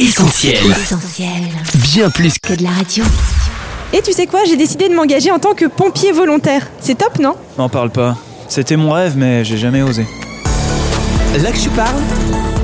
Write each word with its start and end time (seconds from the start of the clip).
Essentiel. 0.00 0.54
Essentiel. 0.70 1.28
Bien 1.74 2.08
plus 2.08 2.38
que 2.38 2.54
de 2.54 2.62
la 2.62 2.70
radio. 2.70 3.04
Et 3.92 4.00
tu 4.00 4.12
sais 4.12 4.26
quoi, 4.26 4.40
j'ai 4.46 4.56
décidé 4.56 4.88
de 4.88 4.94
m'engager 4.94 5.30
en 5.30 5.38
tant 5.38 5.52
que 5.52 5.66
pompier 5.66 6.10
volontaire. 6.10 6.66
C'est 6.80 6.96
top, 6.96 7.18
non? 7.18 7.34
N'en 7.58 7.68
parle 7.68 7.90
pas. 7.90 8.16
C'était 8.48 8.76
mon 8.76 8.92
rêve, 8.92 9.12
mais 9.18 9.44
j'ai 9.44 9.58
jamais 9.58 9.82
osé. 9.82 10.06
là 11.42 11.52
que 11.52 11.58
tu 11.58 11.68
parles, 11.68 12.00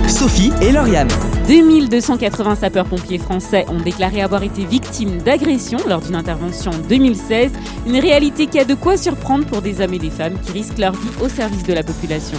Sophie 0.08 0.50
et 0.62 0.72
Lauriane. 0.72 1.10
2280 1.46 2.56
sapeurs-pompiers 2.56 3.18
français 3.18 3.66
ont 3.68 3.80
déclaré 3.80 4.22
avoir 4.22 4.42
été 4.42 4.64
victimes 4.64 5.18
d'agressions 5.18 5.80
lors 5.86 6.00
d'une 6.00 6.16
intervention 6.16 6.70
en 6.70 6.88
2016, 6.88 7.52
une 7.86 7.98
réalité 7.98 8.46
qui 8.46 8.58
a 8.58 8.64
de 8.64 8.74
quoi 8.74 8.96
surprendre 8.96 9.44
pour 9.44 9.60
des 9.60 9.82
hommes 9.82 9.92
et 9.92 9.98
des 9.98 10.10
femmes 10.10 10.40
qui 10.40 10.52
risquent 10.52 10.78
leur 10.78 10.92
vie 10.92 11.10
au 11.20 11.28
service 11.28 11.64
de 11.64 11.74
la 11.74 11.82
population. 11.82 12.38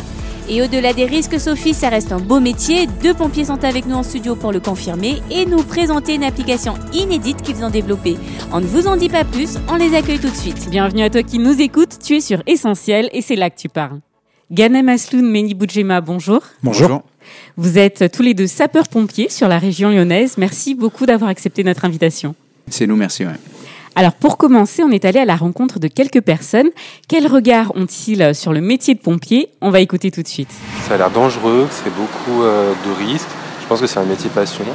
Et 0.49 0.61
au-delà 0.61 0.93
des 0.93 1.05
risques, 1.05 1.39
Sophie, 1.39 1.73
ça 1.73 1.89
reste 1.89 2.13
un 2.13 2.19
beau 2.19 2.39
métier. 2.39 2.87
Deux 3.03 3.13
pompiers 3.13 3.43
sont 3.45 3.63
avec 3.65 3.85
nous 3.85 3.95
en 3.95 4.03
studio 4.03 4.35
pour 4.35 4.53
le 4.53 4.61
confirmer 4.61 5.21
et 5.29 5.45
nous 5.45 5.61
présenter 5.61 6.15
une 6.15 6.23
application 6.23 6.75
inédite 6.93 7.41
qu'ils 7.41 7.65
ont 7.65 7.69
développée. 7.69 8.15
On 8.53 8.61
ne 8.61 8.65
vous 8.65 8.87
en 8.87 8.95
dit 8.95 9.09
pas 9.09 9.25
plus, 9.25 9.57
on 9.67 9.75
les 9.75 9.93
accueille 9.93 10.19
tout 10.19 10.29
de 10.29 10.35
suite. 10.35 10.69
Bienvenue 10.69 11.03
à 11.03 11.09
toi 11.09 11.21
qui 11.21 11.39
nous 11.39 11.59
écoutes, 11.61 11.99
tu 12.01 12.15
es 12.15 12.21
sur 12.21 12.41
Essentiel 12.47 13.09
et 13.11 13.21
c'est 13.21 13.35
là 13.35 13.49
que 13.49 13.57
tu 13.59 13.67
parles. 13.67 13.99
Ganem 14.49 14.87
Asloun, 14.87 15.29
Meni 15.29 15.53
Boudjema, 15.53 15.99
bonjour. 15.99 16.41
Bonjour. 16.63 17.03
Vous 17.57 17.77
êtes 17.77 18.09
tous 18.13 18.23
les 18.23 18.33
deux 18.33 18.47
sapeurs-pompiers 18.47 19.27
sur 19.27 19.49
la 19.49 19.59
région 19.59 19.89
lyonnaise. 19.89 20.37
Merci 20.37 20.75
beaucoup 20.75 21.05
d'avoir 21.05 21.29
accepté 21.29 21.65
notre 21.65 21.83
invitation. 21.83 22.35
C'est 22.69 22.87
nous, 22.87 22.95
merci. 22.95 23.25
ouais. 23.25 23.33
Alors 23.99 24.13
pour 24.13 24.37
commencer, 24.37 24.83
on 24.83 24.91
est 24.91 25.05
allé 25.05 25.19
à 25.19 25.25
la 25.25 25.35
rencontre 25.35 25.79
de 25.79 25.87
quelques 25.87 26.21
personnes. 26.21 26.69
Quel 27.07 27.25
regard 27.25 27.71
ont-ils 27.75 28.35
sur 28.35 28.53
le 28.53 28.61
métier 28.61 28.93
de 28.93 28.99
pompier? 28.99 29.49
On 29.59 29.71
va 29.71 29.79
écouter 29.79 30.11
tout 30.11 30.21
de 30.21 30.27
suite. 30.27 30.51
Ça 30.87 30.93
a 30.93 30.97
l'air 30.97 31.09
dangereux, 31.09 31.67
c'est 31.71 31.89
beaucoup 31.89 32.43
euh, 32.43 32.73
de 32.85 33.05
risques. 33.11 33.27
Je 33.59 33.65
pense 33.65 33.81
que 33.81 33.87
c'est 33.87 33.97
un 33.97 34.05
métier 34.05 34.29
passion 34.29 34.65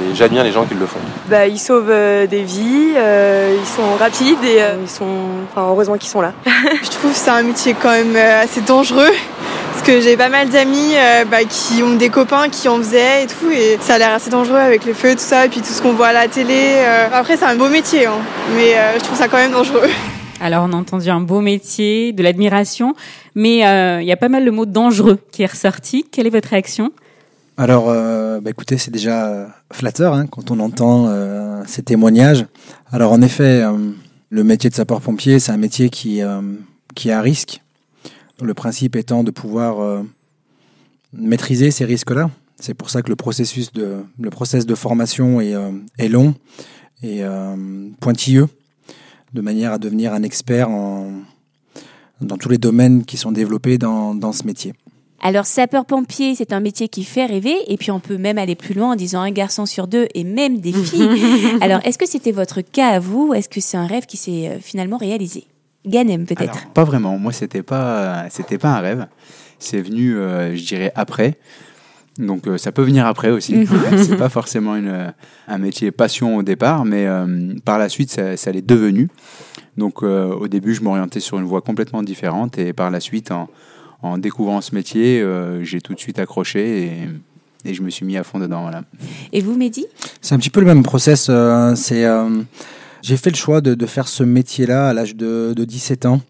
et 0.00 0.14
j'admire 0.14 0.44
les 0.44 0.52
gens 0.52 0.64
qui 0.64 0.74
le 0.74 0.86
font. 0.86 1.00
Bah, 1.28 1.48
ils 1.48 1.58
sauvent 1.58 1.90
euh, 1.90 2.26
des 2.28 2.44
vies, 2.44 2.92
euh, 2.96 3.56
ils 3.58 3.66
sont 3.66 3.96
rapides 3.98 4.44
et 4.44 4.62
euh, 4.62 4.76
ils 4.80 4.88
sont. 4.88 5.04
Enfin, 5.50 5.66
heureusement 5.68 5.96
qu'ils 5.96 6.08
sont 6.10 6.20
là. 6.20 6.32
Je 6.82 6.88
trouve 6.90 7.12
que 7.12 7.16
c'est 7.18 7.30
un 7.30 7.42
métier 7.42 7.74
quand 7.74 7.90
même 7.90 8.14
euh, 8.14 8.42
assez 8.42 8.60
dangereux. 8.60 9.10
Parce 9.76 9.88
que 9.88 10.00
j'ai 10.00 10.16
pas 10.16 10.30
mal 10.30 10.48
d'amis 10.48 10.94
euh, 10.94 11.26
bah, 11.26 11.44
qui 11.44 11.82
ont 11.82 11.96
des 11.96 12.08
copains 12.08 12.48
qui 12.48 12.66
en 12.66 12.78
faisaient 12.78 13.24
et 13.24 13.26
tout. 13.26 13.50
Et 13.52 13.76
ça 13.82 13.96
a 13.96 13.98
l'air 13.98 14.12
assez 14.12 14.30
dangereux 14.30 14.56
avec 14.56 14.86
les 14.86 14.94
feux 14.94 15.10
et 15.10 15.16
tout 15.16 15.20
ça. 15.20 15.44
Et 15.44 15.48
puis 15.50 15.60
tout 15.60 15.66
ce 15.66 15.82
qu'on 15.82 15.92
voit 15.92 16.06
à 16.08 16.12
la 16.14 16.28
télé. 16.28 16.54
euh. 16.78 17.08
Après, 17.12 17.36
c'est 17.36 17.44
un 17.44 17.56
beau 17.56 17.68
métier. 17.68 18.06
hein. 18.06 18.16
mais 18.56 18.74
euh, 18.74 18.94
je 18.98 19.04
trouve 19.04 19.18
ça 19.18 19.28
quand 19.28 19.36
même 19.36 19.52
dangereux. 19.52 19.82
Alors 20.40 20.64
on 20.66 20.72
a 20.72 20.76
entendu 20.76 21.10
un 21.10 21.20
beau 21.20 21.42
métier, 21.42 22.14
de 22.14 22.22
l'admiration, 22.22 22.94
mais 23.34 23.66
euh, 23.66 24.00
il 24.00 24.08
y 24.08 24.12
a 24.12 24.16
pas 24.16 24.30
mal 24.30 24.46
le 24.46 24.50
mot 24.50 24.64
dangereux 24.64 25.18
qui 25.30 25.42
est 25.42 25.50
ressorti. 25.50 26.06
Quelle 26.10 26.26
est 26.26 26.30
votre 26.30 26.48
réaction? 26.48 26.90
Alors, 27.58 27.90
euh, 27.90 28.40
bah, 28.40 28.48
écoutez, 28.50 28.78
c'est 28.78 28.90
déjà 28.90 29.46
flatteur 29.72 30.14
hein, 30.14 30.26
quand 30.26 30.50
on 30.50 30.58
entend 30.58 31.04
euh, 31.08 31.62
ces 31.66 31.82
témoignages. 31.82 32.46
Alors, 32.92 33.12
en 33.12 33.20
effet, 33.20 33.62
euh, 33.62 33.72
le 34.30 34.42
métier 34.42 34.70
de 34.70 34.74
sapeur-pompier, 34.74 35.38
c'est 35.38 35.52
un 35.52 35.58
métier 35.58 35.90
qui, 35.90 36.22
euh, 36.22 36.40
qui 36.94 37.10
est 37.10 37.12
à 37.12 37.20
risque. 37.20 37.60
Le 38.40 38.54
principe 38.54 38.96
étant 38.96 39.24
de 39.24 39.30
pouvoir 39.30 39.80
euh, 39.80 40.02
maîtriser 41.12 41.70
ces 41.70 41.84
risques-là. 41.84 42.30
C'est 42.58 42.74
pour 42.74 42.90
ça 42.90 43.02
que 43.02 43.08
le 43.08 43.16
processus 43.16 43.72
de, 43.72 44.04
le 44.20 44.30
process 44.30 44.66
de 44.66 44.74
formation 44.74 45.40
est, 45.40 45.54
euh, 45.54 45.72
est 45.98 46.08
long 46.08 46.34
et 47.02 47.22
euh, 47.22 47.88
pointilleux, 48.00 48.48
de 49.32 49.40
manière 49.40 49.72
à 49.72 49.78
devenir 49.78 50.14
un 50.14 50.22
expert 50.22 50.70
en, 50.70 51.12
dans 52.20 52.38
tous 52.38 52.48
les 52.48 52.58
domaines 52.58 53.04
qui 53.04 53.16
sont 53.16 53.32
développés 53.32 53.78
dans, 53.78 54.14
dans 54.14 54.32
ce 54.32 54.44
métier. 54.44 54.72
Alors, 55.22 55.46
sapeur-pompier, 55.46 56.34
c'est 56.34 56.52
un 56.52 56.60
métier 56.60 56.88
qui 56.88 57.02
fait 57.04 57.26
rêver 57.26 57.56
et 57.68 57.76
puis 57.76 57.90
on 57.90 58.00
peut 58.00 58.18
même 58.18 58.38
aller 58.38 58.54
plus 58.54 58.74
loin 58.74 58.92
en 58.92 58.96
disant 58.96 59.20
un 59.20 59.30
garçon 59.30 59.66
sur 59.66 59.86
deux 59.86 60.06
et 60.14 60.24
même 60.24 60.60
des 60.60 60.72
filles. 60.72 61.08
Alors, 61.60 61.80
est-ce 61.84 61.98
que 61.98 62.06
c'était 62.06 62.32
votre 62.32 62.60
cas 62.60 62.88
à 62.88 62.98
vous 62.98 63.28
ou 63.28 63.34
est-ce 63.34 63.48
que 63.48 63.60
c'est 63.60 63.76
un 63.76 63.86
rêve 63.86 64.06
qui 64.06 64.18
s'est 64.18 64.58
finalement 64.60 64.98
réalisé? 64.98 65.46
Ganem 65.86 66.26
peut-être 66.26 66.68
pas 66.72 66.84
vraiment. 66.84 67.18
Moi, 67.18 67.32
c'était 67.32 67.62
pas, 67.62 68.26
c'était 68.30 68.58
pas 68.58 68.76
un 68.76 68.80
rêve. 68.80 69.06
C'est 69.58 69.80
venu, 69.80 70.16
euh, 70.16 70.54
je 70.56 70.64
dirais, 70.66 70.92
après. 70.94 71.38
Donc, 72.18 72.46
euh, 72.46 72.56
ça 72.58 72.72
peut 72.72 72.82
venir 72.82 73.06
après 73.06 73.30
aussi. 73.30 73.66
c'est 73.98 74.16
pas 74.16 74.28
forcément 74.30 74.74
une, 74.76 74.88
euh, 74.88 75.10
un 75.48 75.58
métier 75.58 75.90
passion 75.90 76.36
au 76.36 76.42
départ, 76.42 76.84
mais 76.84 77.06
euh, 77.06 77.54
par 77.64 77.78
la 77.78 77.88
suite, 77.88 78.10
ça, 78.10 78.36
ça 78.36 78.52
l'est 78.52 78.66
devenu. 78.66 79.08
Donc, 79.76 80.02
euh, 80.02 80.32
au 80.32 80.48
début, 80.48 80.74
je 80.74 80.80
m'orientais 80.82 81.20
sur 81.20 81.38
une 81.38 81.44
voie 81.44 81.60
complètement 81.60 82.02
différente, 82.02 82.58
et 82.58 82.72
par 82.72 82.90
la 82.90 83.00
suite, 83.00 83.30
en, 83.30 83.48
en 84.02 84.16
découvrant 84.16 84.60
ce 84.62 84.74
métier, 84.74 85.20
euh, 85.20 85.62
j'ai 85.62 85.80
tout 85.82 85.92
de 85.94 86.00
suite 86.00 86.18
accroché 86.18 86.84
et, 86.84 87.70
et 87.70 87.74
je 87.74 87.82
me 87.82 87.90
suis 87.90 88.06
mis 88.06 88.16
à 88.16 88.24
fond 88.24 88.38
dedans. 88.38 88.62
Voilà. 88.62 88.82
Et 89.32 89.42
vous, 89.42 89.54
Mehdi? 89.56 89.86
C'est 90.22 90.34
un 90.34 90.38
petit 90.38 90.50
peu 90.50 90.60
le 90.60 90.66
même 90.66 90.82
process. 90.82 91.26
euh, 91.28 91.74
c'est, 91.74 92.06
euh, 92.06 92.30
j'ai 93.06 93.16
fait 93.16 93.30
le 93.30 93.36
choix 93.36 93.60
de, 93.60 93.74
de 93.74 93.86
faire 93.86 94.08
ce 94.08 94.24
métier-là 94.24 94.88
à 94.88 94.92
l'âge 94.92 95.14
de, 95.14 95.54
de 95.54 95.64
17 95.64 96.06
ans, 96.06 96.20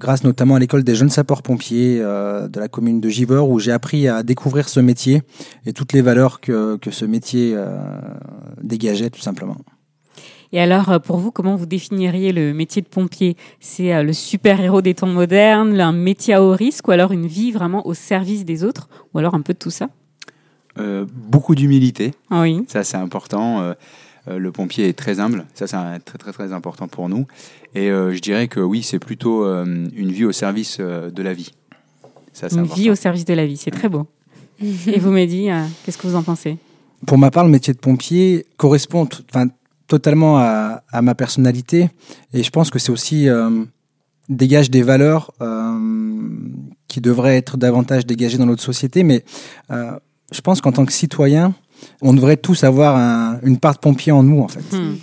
grâce 0.00 0.24
notamment 0.24 0.56
à 0.56 0.58
l'école 0.58 0.82
des 0.82 0.96
jeunes 0.96 1.08
sapeurs-pompiers 1.08 2.00
euh, 2.00 2.48
de 2.48 2.58
la 2.58 2.66
commune 2.66 3.00
de 3.00 3.08
Givors, 3.08 3.48
où 3.48 3.60
j'ai 3.60 3.70
appris 3.70 4.08
à 4.08 4.24
découvrir 4.24 4.68
ce 4.68 4.80
métier 4.80 5.22
et 5.64 5.72
toutes 5.72 5.92
les 5.92 6.02
valeurs 6.02 6.40
que, 6.40 6.76
que 6.76 6.90
ce 6.90 7.04
métier 7.04 7.52
euh, 7.54 7.78
dégageait, 8.60 9.10
tout 9.10 9.20
simplement. 9.20 9.58
Et 10.50 10.60
alors, 10.60 10.90
euh, 10.90 10.98
pour 10.98 11.18
vous, 11.18 11.30
comment 11.30 11.54
vous 11.54 11.66
définiriez 11.66 12.32
le 12.32 12.52
métier 12.52 12.82
de 12.82 12.88
pompier? 12.88 13.36
C'est 13.60 13.94
euh, 13.94 14.02
le 14.02 14.12
super-héros 14.12 14.82
des 14.82 14.94
temps 14.94 15.06
modernes, 15.06 15.80
un 15.80 15.92
métier 15.92 16.34
à 16.34 16.42
haut 16.42 16.56
risque, 16.56 16.88
ou 16.88 16.90
alors 16.90 17.12
une 17.12 17.28
vie 17.28 17.52
vraiment 17.52 17.86
au 17.86 17.94
service 17.94 18.44
des 18.44 18.64
autres, 18.64 18.88
ou 19.12 19.20
alors 19.20 19.36
un 19.36 19.40
peu 19.40 19.52
de 19.52 19.58
tout 19.58 19.70
ça? 19.70 19.88
Euh, 20.78 21.06
beaucoup 21.12 21.54
d'humilité. 21.54 22.12
Ah 22.28 22.42
Oui. 22.42 22.64
Ça, 22.66 22.82
c'est 22.82 22.96
important. 22.96 23.74
Euh, 24.28 24.38
le 24.38 24.52
pompier 24.52 24.88
est 24.88 24.94
très 24.94 25.20
humble. 25.20 25.44
Ça, 25.54 25.66
c'est 25.66 25.76
un- 25.76 25.98
très, 26.00 26.18
très, 26.18 26.32
très 26.32 26.52
important 26.52 26.88
pour 26.88 27.08
nous. 27.08 27.26
Et 27.74 27.90
euh, 27.90 28.12
je 28.14 28.20
dirais 28.20 28.48
que 28.48 28.60
oui, 28.60 28.82
c'est 28.82 28.98
plutôt 28.98 29.44
euh, 29.44 29.64
une 29.94 30.10
vie 30.12 30.24
au 30.24 30.32
service 30.32 30.78
euh, 30.80 31.10
de 31.10 31.22
la 31.22 31.34
vie. 31.34 31.52
Ça, 32.32 32.48
Une 32.50 32.60
important. 32.60 32.74
vie 32.80 32.90
au 32.90 32.94
service 32.94 33.24
de 33.24 33.34
la 33.34 33.46
vie, 33.46 33.56
c'est 33.56 33.70
très 33.70 33.88
beau. 33.88 34.06
Et 34.62 34.98
vous, 34.98 35.10
Mehdi, 35.10 35.50
euh, 35.50 35.62
qu'est-ce 35.84 35.98
que 35.98 36.06
vous 36.06 36.16
en 36.16 36.22
pensez? 36.22 36.56
Pour 37.06 37.18
ma 37.18 37.30
part, 37.30 37.44
le 37.44 37.50
métier 37.50 37.74
de 37.74 37.78
pompier 37.78 38.46
correspond 38.56 39.06
totalement 39.86 40.38
à, 40.38 40.82
à 40.90 41.02
ma 41.02 41.14
personnalité 41.14 41.90
et 42.32 42.42
je 42.42 42.50
pense 42.50 42.70
que 42.70 42.78
c'est 42.78 42.90
aussi 42.90 43.28
euh, 43.28 43.64
dégage 44.30 44.70
des 44.70 44.82
valeurs 44.82 45.32
euh, 45.42 45.78
qui 46.88 47.00
devraient 47.02 47.36
être 47.36 47.56
davantage 47.58 48.06
dégagées 48.06 48.38
dans 48.38 48.46
notre 48.46 48.62
société. 48.62 49.02
Mais 49.02 49.22
euh, 49.70 49.92
je 50.32 50.40
pense 50.40 50.60
qu'en 50.62 50.72
tant 50.72 50.86
que 50.86 50.92
citoyen, 50.92 51.54
on 52.02 52.12
devrait 52.14 52.36
tous 52.36 52.64
avoir 52.64 52.96
un- 52.96 53.38
une 53.42 53.58
part 53.58 53.74
de 53.74 53.78
pompier 53.78 54.12
en 54.12 54.22
nous, 54.22 54.40
en 54.40 54.48
fait. 54.48 54.64
Hmm. 54.76 54.96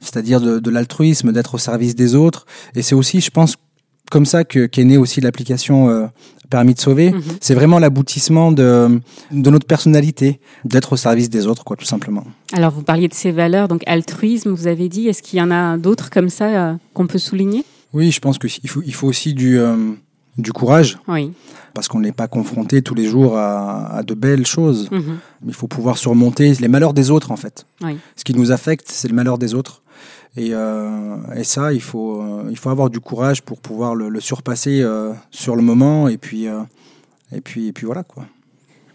C'est-à-dire 0.00 0.40
de, 0.40 0.58
de 0.58 0.70
l'altruisme, 0.70 1.32
d'être 1.32 1.54
au 1.54 1.58
service 1.58 1.94
des 1.94 2.14
autres. 2.14 2.46
Et 2.74 2.82
c'est 2.82 2.94
aussi, 2.94 3.20
je 3.20 3.30
pense, 3.30 3.56
comme 4.10 4.26
ça 4.26 4.44
que 4.44 4.66
qu'est 4.66 4.84
née 4.84 4.96
aussi 4.96 5.20
l'application 5.20 5.88
euh, 5.88 6.06
Permis 6.50 6.72
de 6.72 6.80
sauver. 6.80 7.10
Mhm. 7.10 7.22
C'est 7.42 7.52
vraiment 7.52 7.78
l'aboutissement 7.78 8.52
de, 8.52 9.02
de 9.30 9.50
notre 9.50 9.66
personnalité, 9.66 10.40
d'être 10.64 10.94
au 10.94 10.96
service 10.96 11.28
des 11.28 11.46
autres, 11.46 11.62
quoi, 11.62 11.76
tout 11.76 11.84
simplement. 11.84 12.24
Alors, 12.54 12.72
vous 12.72 12.80
parliez 12.82 13.06
de 13.06 13.12
ces 13.12 13.32
valeurs, 13.32 13.68
donc 13.68 13.82
altruisme, 13.86 14.52
vous 14.52 14.66
avez 14.66 14.88
dit. 14.88 15.08
Est-ce 15.08 15.22
qu'il 15.22 15.38
y 15.38 15.42
en 15.42 15.50
a 15.50 15.76
d'autres 15.76 16.08
comme 16.08 16.30
ça 16.30 16.46
euh, 16.46 16.74
qu'on 16.94 17.06
peut 17.06 17.18
souligner? 17.18 17.64
Oui, 17.92 18.10
je 18.12 18.20
pense 18.20 18.38
qu'il 18.38 18.70
faut, 18.70 18.80
il 18.86 18.94
faut 18.94 19.06
aussi 19.06 19.34
du, 19.34 19.58
euh, 19.58 19.76
du 20.38 20.52
courage, 20.52 20.98
Oui. 21.08 21.32
parce 21.74 21.88
qu'on 21.88 22.00
n'est 22.00 22.12
pas 22.12 22.28
confronté 22.28 22.80
tous 22.82 22.94
les 22.94 23.06
jours 23.06 23.36
à, 23.36 23.96
à 23.96 24.02
de 24.02 24.14
belles 24.14 24.46
choses. 24.46 24.88
Mhm. 24.90 25.18
Il 25.46 25.52
faut 25.54 25.66
pouvoir 25.66 25.98
surmonter 25.98 26.52
les 26.54 26.68
malheurs 26.68 26.94
des 26.94 27.10
autres, 27.10 27.30
en 27.32 27.36
fait. 27.36 27.66
Oui. 27.82 27.98
Ce 28.16 28.24
qui 28.24 28.34
nous 28.34 28.52
affecte, 28.52 28.88
c'est 28.88 29.08
le 29.08 29.14
malheur 29.14 29.38
des 29.38 29.54
autres. 29.54 29.82
Et, 30.36 30.50
euh, 30.52 31.16
et 31.34 31.42
ça, 31.44 31.72
il 31.72 31.82
faut, 31.82 32.22
euh, 32.22 32.44
il 32.50 32.56
faut 32.56 32.70
avoir 32.70 32.88
du 32.90 33.00
courage 33.00 33.42
pour 33.42 33.58
pouvoir 33.58 33.94
le, 33.96 34.08
le 34.08 34.20
surpasser 34.20 34.80
euh, 34.82 35.12
sur 35.30 35.56
le 35.56 35.62
moment. 35.62 36.06
Et 36.08 36.16
puis, 36.18 36.46
euh, 36.46 36.60
et 37.34 37.40
puis, 37.40 37.66
et 37.68 37.72
puis 37.72 37.86
voilà, 37.86 38.04
quoi. 38.04 38.24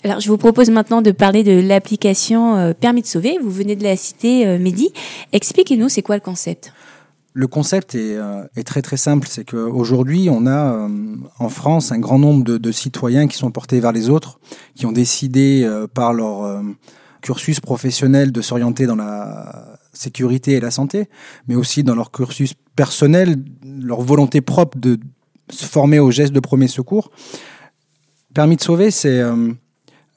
Alors, 0.06 0.20
je 0.20 0.28
vous 0.30 0.38
propose 0.38 0.70
maintenant 0.70 1.02
de 1.02 1.12
parler 1.12 1.44
de 1.44 1.60
l'application 1.66 2.56
euh, 2.58 2.74
Permis 2.74 3.02
de 3.02 3.08
sauver. 3.08 3.38
Vous 3.42 3.52
venez 3.52 3.76
de 3.76 3.84
la 3.84 3.96
citer, 3.98 4.46
euh, 4.48 4.60
Mehdi. 4.60 4.92
Expliquez-nous, 5.34 5.90
c'est 5.90 6.02
quoi 6.02 6.16
le 6.16 6.22
concept? 6.22 6.74
Le 7.36 7.48
concept 7.48 7.96
est, 7.96 8.16
euh, 8.16 8.44
est 8.56 8.64
très 8.64 8.84
très 8.84 8.98
simple, 8.98 9.28
c'est 9.28 9.44
qu'aujourd'hui 9.44 10.30
on 10.30 10.46
a 10.46 10.76
euh, 10.76 11.16
en 11.40 11.50
France 11.50 11.92
un 11.92 11.98
grand 11.98 12.20
nombre 12.20 12.44
de, 12.44 12.72
citoyens 12.72 13.28
qui 13.28 13.38
sont 13.38 13.50
portés 13.50 13.80
vers 13.80 13.92
les 13.92 14.10
autres, 14.10 14.40
qui 14.76 14.86
ont 14.86 14.92
décidé 14.92 15.64
euh, 15.64 15.88
par 15.88 16.14
leur 16.14 16.64
cursus 17.22 17.60
professionnel 17.60 18.32
de 18.32 18.42
s'orienter 18.42 18.86
dans 18.86 18.96
la 18.96 19.80
sécurité 19.94 20.54
et 20.54 20.60
la 20.60 20.70
santé, 20.70 21.10
mais 21.48 21.56
aussi 21.56 21.84
dans 21.84 21.96
leur 21.96 22.12
cursus 22.12 22.54
personnel, 22.76 23.38
leur 23.82 24.02
volonté 24.02 24.42
propre 24.42 24.78
de 24.78 25.00
se 25.50 25.66
former 25.66 26.00
aux 26.00 26.12
gestes 26.12 26.34
de 26.34 26.40
premier 26.40 26.68
secours. 26.68 27.10
Permis 28.36 28.58
de 28.58 28.62
sauver, 28.62 28.92
c'est 28.92 29.22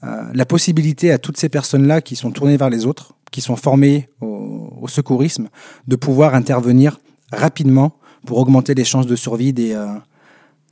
la 0.02 0.46
possibilité 0.46 1.12
à 1.12 1.18
toutes 1.18 1.36
ces 1.36 1.48
personnes-là 1.48 2.00
qui 2.00 2.16
sont 2.16 2.30
tournées 2.30 2.56
vers 2.56 2.70
les 2.70 2.86
autres, 2.86 3.14
qui 3.30 3.40
sont 3.40 3.56
formées 3.56 4.08
au 4.20 4.88
secourisme, 4.88 5.48
de 5.86 5.96
pouvoir 5.96 6.34
intervenir 6.34 6.98
rapidement 7.32 7.92
pour 8.24 8.38
augmenter 8.38 8.74
les 8.74 8.84
chances 8.84 9.06
de 9.06 9.16
survie 9.16 9.52
des, 9.52 9.72
euh, 9.72 9.86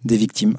des 0.05 0.17
victimes. 0.17 0.57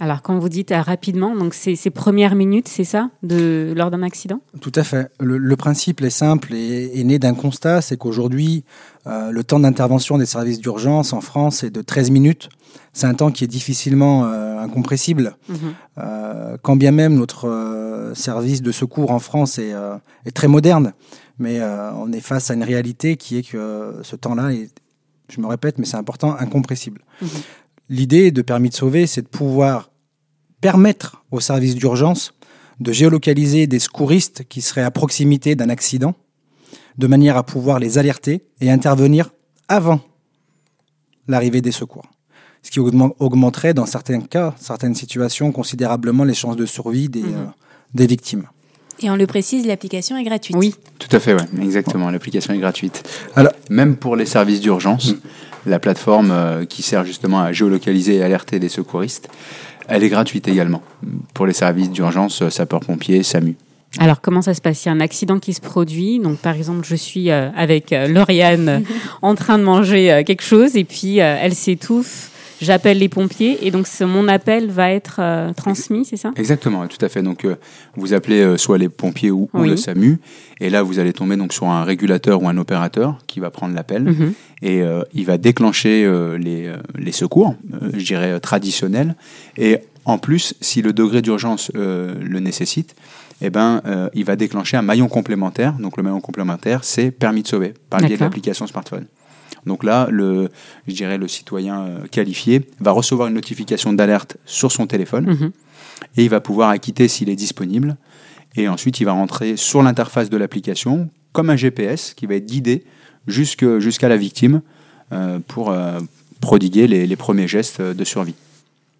Alors, 0.00 0.22
quand 0.22 0.36
vous 0.38 0.48
dites 0.48 0.72
euh, 0.72 0.82
rapidement, 0.82 1.36
donc 1.36 1.54
c'est 1.54 1.76
ces 1.76 1.90
premières 1.90 2.34
minutes, 2.34 2.66
c'est 2.66 2.84
ça, 2.84 3.10
de, 3.22 3.72
lors 3.76 3.92
d'un 3.92 4.02
accident? 4.02 4.40
Tout 4.60 4.72
à 4.74 4.82
fait. 4.82 5.08
Le, 5.20 5.38
le 5.38 5.56
principe 5.56 6.02
est 6.02 6.10
simple 6.10 6.52
et 6.52 6.98
est 6.98 7.04
né 7.04 7.20
d'un 7.20 7.34
constat, 7.34 7.80
c'est 7.80 7.96
qu'aujourd'hui, 7.96 8.64
euh, 9.06 9.30
le 9.30 9.44
temps 9.44 9.60
d'intervention 9.60 10.16
des 10.16 10.26
services 10.26 10.58
d'urgence 10.58 11.12
en 11.12 11.20
France 11.20 11.62
est 11.62 11.70
de 11.70 11.82
13 11.82 12.10
minutes. 12.10 12.48
C'est 12.92 13.06
un 13.06 13.14
temps 13.14 13.30
qui 13.30 13.44
est 13.44 13.48
difficilement 13.48 14.24
euh, 14.24 14.58
incompressible. 14.58 15.36
Mhm. 15.48 15.56
Euh, 15.98 16.56
quand 16.62 16.76
bien 16.76 16.90
même 16.90 17.14
notre 17.14 18.12
service 18.14 18.62
de 18.62 18.72
secours 18.72 19.10
en 19.10 19.18
France 19.18 19.58
est, 19.58 19.72
est 20.24 20.30
très 20.30 20.48
moderne, 20.48 20.92
mais 21.38 21.60
on 21.96 22.12
est 22.12 22.20
face 22.20 22.50
à 22.50 22.54
une 22.54 22.62
réalité 22.62 23.16
qui 23.16 23.38
est 23.38 23.42
que 23.42 24.00
ce 24.02 24.16
temps-là 24.16 24.52
est, 24.52 24.70
je 25.28 25.40
me 25.40 25.46
répète, 25.46 25.78
mais 25.78 25.86
c'est 25.86 25.96
important, 25.96 26.36
incompressible. 26.38 27.02
Mhm. 27.22 27.28
L'idée 27.88 28.30
de 28.30 28.42
permis 28.42 28.68
de 28.70 28.74
sauver, 28.74 29.06
c'est 29.06 29.22
de 29.22 29.28
pouvoir 29.28 29.90
permettre 30.60 31.22
aux 31.30 31.40
services 31.40 31.74
d'urgence 31.74 32.32
de 32.80 32.92
géolocaliser 32.92 33.66
des 33.66 33.78
secouristes 33.78 34.44
qui 34.48 34.60
seraient 34.60 34.82
à 34.82 34.90
proximité 34.90 35.54
d'un 35.54 35.68
accident, 35.68 36.14
de 36.98 37.06
manière 37.06 37.36
à 37.36 37.42
pouvoir 37.44 37.78
les 37.78 37.98
alerter 37.98 38.46
et 38.60 38.70
intervenir 38.70 39.30
avant 39.68 40.00
l'arrivée 41.28 41.60
des 41.60 41.72
secours. 41.72 42.06
Ce 42.62 42.70
qui 42.70 42.80
augmen- 42.80 43.12
augmenterait 43.18 43.74
dans 43.74 43.86
certains 43.86 44.20
cas, 44.20 44.54
certaines 44.58 44.94
situations, 44.94 45.52
considérablement 45.52 46.24
les 46.24 46.34
chances 46.34 46.56
de 46.56 46.66
survie 46.66 47.08
des, 47.08 47.22
euh, 47.22 47.46
des 47.94 48.06
victimes. 48.06 48.48
Et 49.00 49.10
on 49.10 49.16
le 49.16 49.26
précise, 49.26 49.66
l'application 49.66 50.16
est 50.16 50.24
gratuite. 50.24 50.56
Oui. 50.56 50.74
Tout 50.98 51.14
à 51.14 51.20
fait, 51.20 51.34
ouais, 51.34 51.46
exactement. 51.62 52.10
L'application 52.10 52.54
est 52.54 52.58
gratuite. 52.58 53.02
Alors- 53.36 53.52
même 53.70 53.96
pour 53.96 54.14
les 54.16 54.26
services 54.26 54.60
d'urgence, 54.60 55.14
la 55.66 55.78
plateforme 55.78 56.30
euh, 56.30 56.64
qui 56.64 56.82
sert 56.82 57.04
justement 57.04 57.40
à 57.40 57.52
géolocaliser 57.52 58.16
et 58.16 58.22
alerter 58.22 58.58
les 58.58 58.68
secouristes, 58.68 59.28
elle 59.88 60.02
est 60.04 60.08
gratuite 60.08 60.48
également 60.48 60.82
pour 61.34 61.46
les 61.46 61.52
services 61.52 61.90
d'urgence 61.90 62.42
euh, 62.42 62.50
sapeurs-pompiers, 62.50 63.22
SAMU. 63.22 63.56
Alors, 63.98 64.20
comment 64.20 64.42
ça 64.42 64.54
se 64.54 64.60
passe? 64.60 64.84
Il 64.84 64.88
y 64.88 64.90
a 64.90 64.92
un 64.94 65.00
accident 65.00 65.38
qui 65.38 65.54
se 65.54 65.60
produit. 65.60 66.18
Donc, 66.18 66.38
par 66.38 66.56
exemple, 66.56 66.84
je 66.84 66.96
suis 66.96 67.30
euh, 67.30 67.50
avec 67.56 67.92
euh, 67.92 68.08
Lauriane 68.08 68.82
en 69.22 69.34
train 69.34 69.58
de 69.58 69.62
manger 69.64 70.12
euh, 70.12 70.22
quelque 70.24 70.42
chose 70.42 70.76
et 70.76 70.84
puis 70.84 71.20
euh, 71.20 71.36
elle 71.40 71.54
s'étouffe. 71.54 72.30
J'appelle 72.64 72.98
les 72.98 73.10
pompiers 73.10 73.66
et 73.66 73.70
donc 73.70 73.86
mon 74.00 74.26
appel 74.26 74.70
va 74.70 74.90
être 74.90 75.16
euh, 75.20 75.52
transmis, 75.52 76.04
c'est 76.04 76.16
ça? 76.16 76.32
Exactement, 76.36 76.86
tout 76.86 77.02
à 77.04 77.08
fait. 77.08 77.22
Donc, 77.22 77.44
euh, 77.44 77.56
vous 77.94 78.14
appelez 78.14 78.40
euh, 78.40 78.56
soit 78.56 78.78
les 78.78 78.88
pompiers 78.88 79.30
ou, 79.30 79.48
le 79.54 79.76
SAMU, 79.76 80.18
et 80.60 80.70
là, 80.70 80.82
vous 80.82 80.98
allez 80.98 81.12
tomber 81.12 81.36
donc 81.36 81.52
sur 81.52 81.66
un 81.66 81.84
régulateur 81.84 82.42
ou 82.42 82.48
un 82.48 82.56
opérateur 82.56 83.18
qui 83.26 83.38
va 83.38 83.50
prendre 83.50 83.74
l'appel 83.74 84.04
Mhm. 84.04 84.32
et 84.62 84.82
il 85.12 85.24
va 85.26 85.36
déclencher 85.38 86.10
les, 86.38 86.72
les 86.98 87.12
secours, 87.12 87.54
je 87.92 88.04
dirais 88.04 88.40
traditionnels. 88.40 89.14
Et 89.58 89.78
en 90.04 90.18
plus, 90.18 90.54
si 90.60 90.80
le 90.82 90.92
degré 90.92 91.22
d'urgence 91.22 91.70
le 91.74 92.38
nécessite, 92.40 92.94
eh 93.40 93.50
ben, 93.50 93.82
euh, 93.86 94.08
il 94.14 94.24
va 94.24 94.36
déclencher 94.36 94.76
un 94.76 94.82
maillon 94.82 95.08
complémentaire. 95.08 95.74
Donc, 95.74 95.96
le 95.96 96.02
maillon 96.02 96.20
complémentaire, 96.20 96.84
c'est 96.84 97.10
permis 97.10 97.42
de 97.42 97.48
sauver 97.48 97.74
par 97.90 98.00
le 98.00 98.06
biais 98.06 98.16
de 98.16 98.22
l'application 98.22 98.66
smartphone. 98.66 99.06
Donc 99.66 99.84
là, 99.84 100.08
le, 100.10 100.48
je 100.86 100.94
dirais 100.94 101.18
le 101.18 101.28
citoyen 101.28 101.82
euh, 101.82 102.06
qualifié 102.10 102.62
va 102.80 102.90
recevoir 102.92 103.28
une 103.28 103.34
notification 103.34 103.92
d'alerte 103.92 104.36
sur 104.46 104.70
son 104.72 104.86
téléphone 104.86 105.26
Mhm. 105.26 105.50
et 106.16 106.24
il 106.24 106.30
va 106.30 106.40
pouvoir 106.40 106.70
acquitter 106.70 107.08
s'il 107.08 107.28
est 107.28 107.36
disponible. 107.36 107.96
Et 108.56 108.68
ensuite, 108.68 109.00
il 109.00 109.04
va 109.04 109.12
rentrer 109.12 109.56
sur 109.56 109.82
l'interface 109.82 110.30
de 110.30 110.36
l'application 110.36 111.08
comme 111.32 111.50
un 111.50 111.56
GPS 111.56 112.14
qui 112.14 112.26
va 112.26 112.34
être 112.36 112.46
guidé 112.46 112.84
jusqu'à 113.26 114.08
la 114.08 114.16
victime 114.16 114.60
euh, 115.12 115.38
pour 115.46 115.70
euh, 115.70 115.98
prodiguer 116.40 116.86
les, 116.86 117.06
les 117.06 117.16
premiers 117.16 117.48
gestes 117.48 117.80
de 117.80 118.04
survie. 118.04 118.34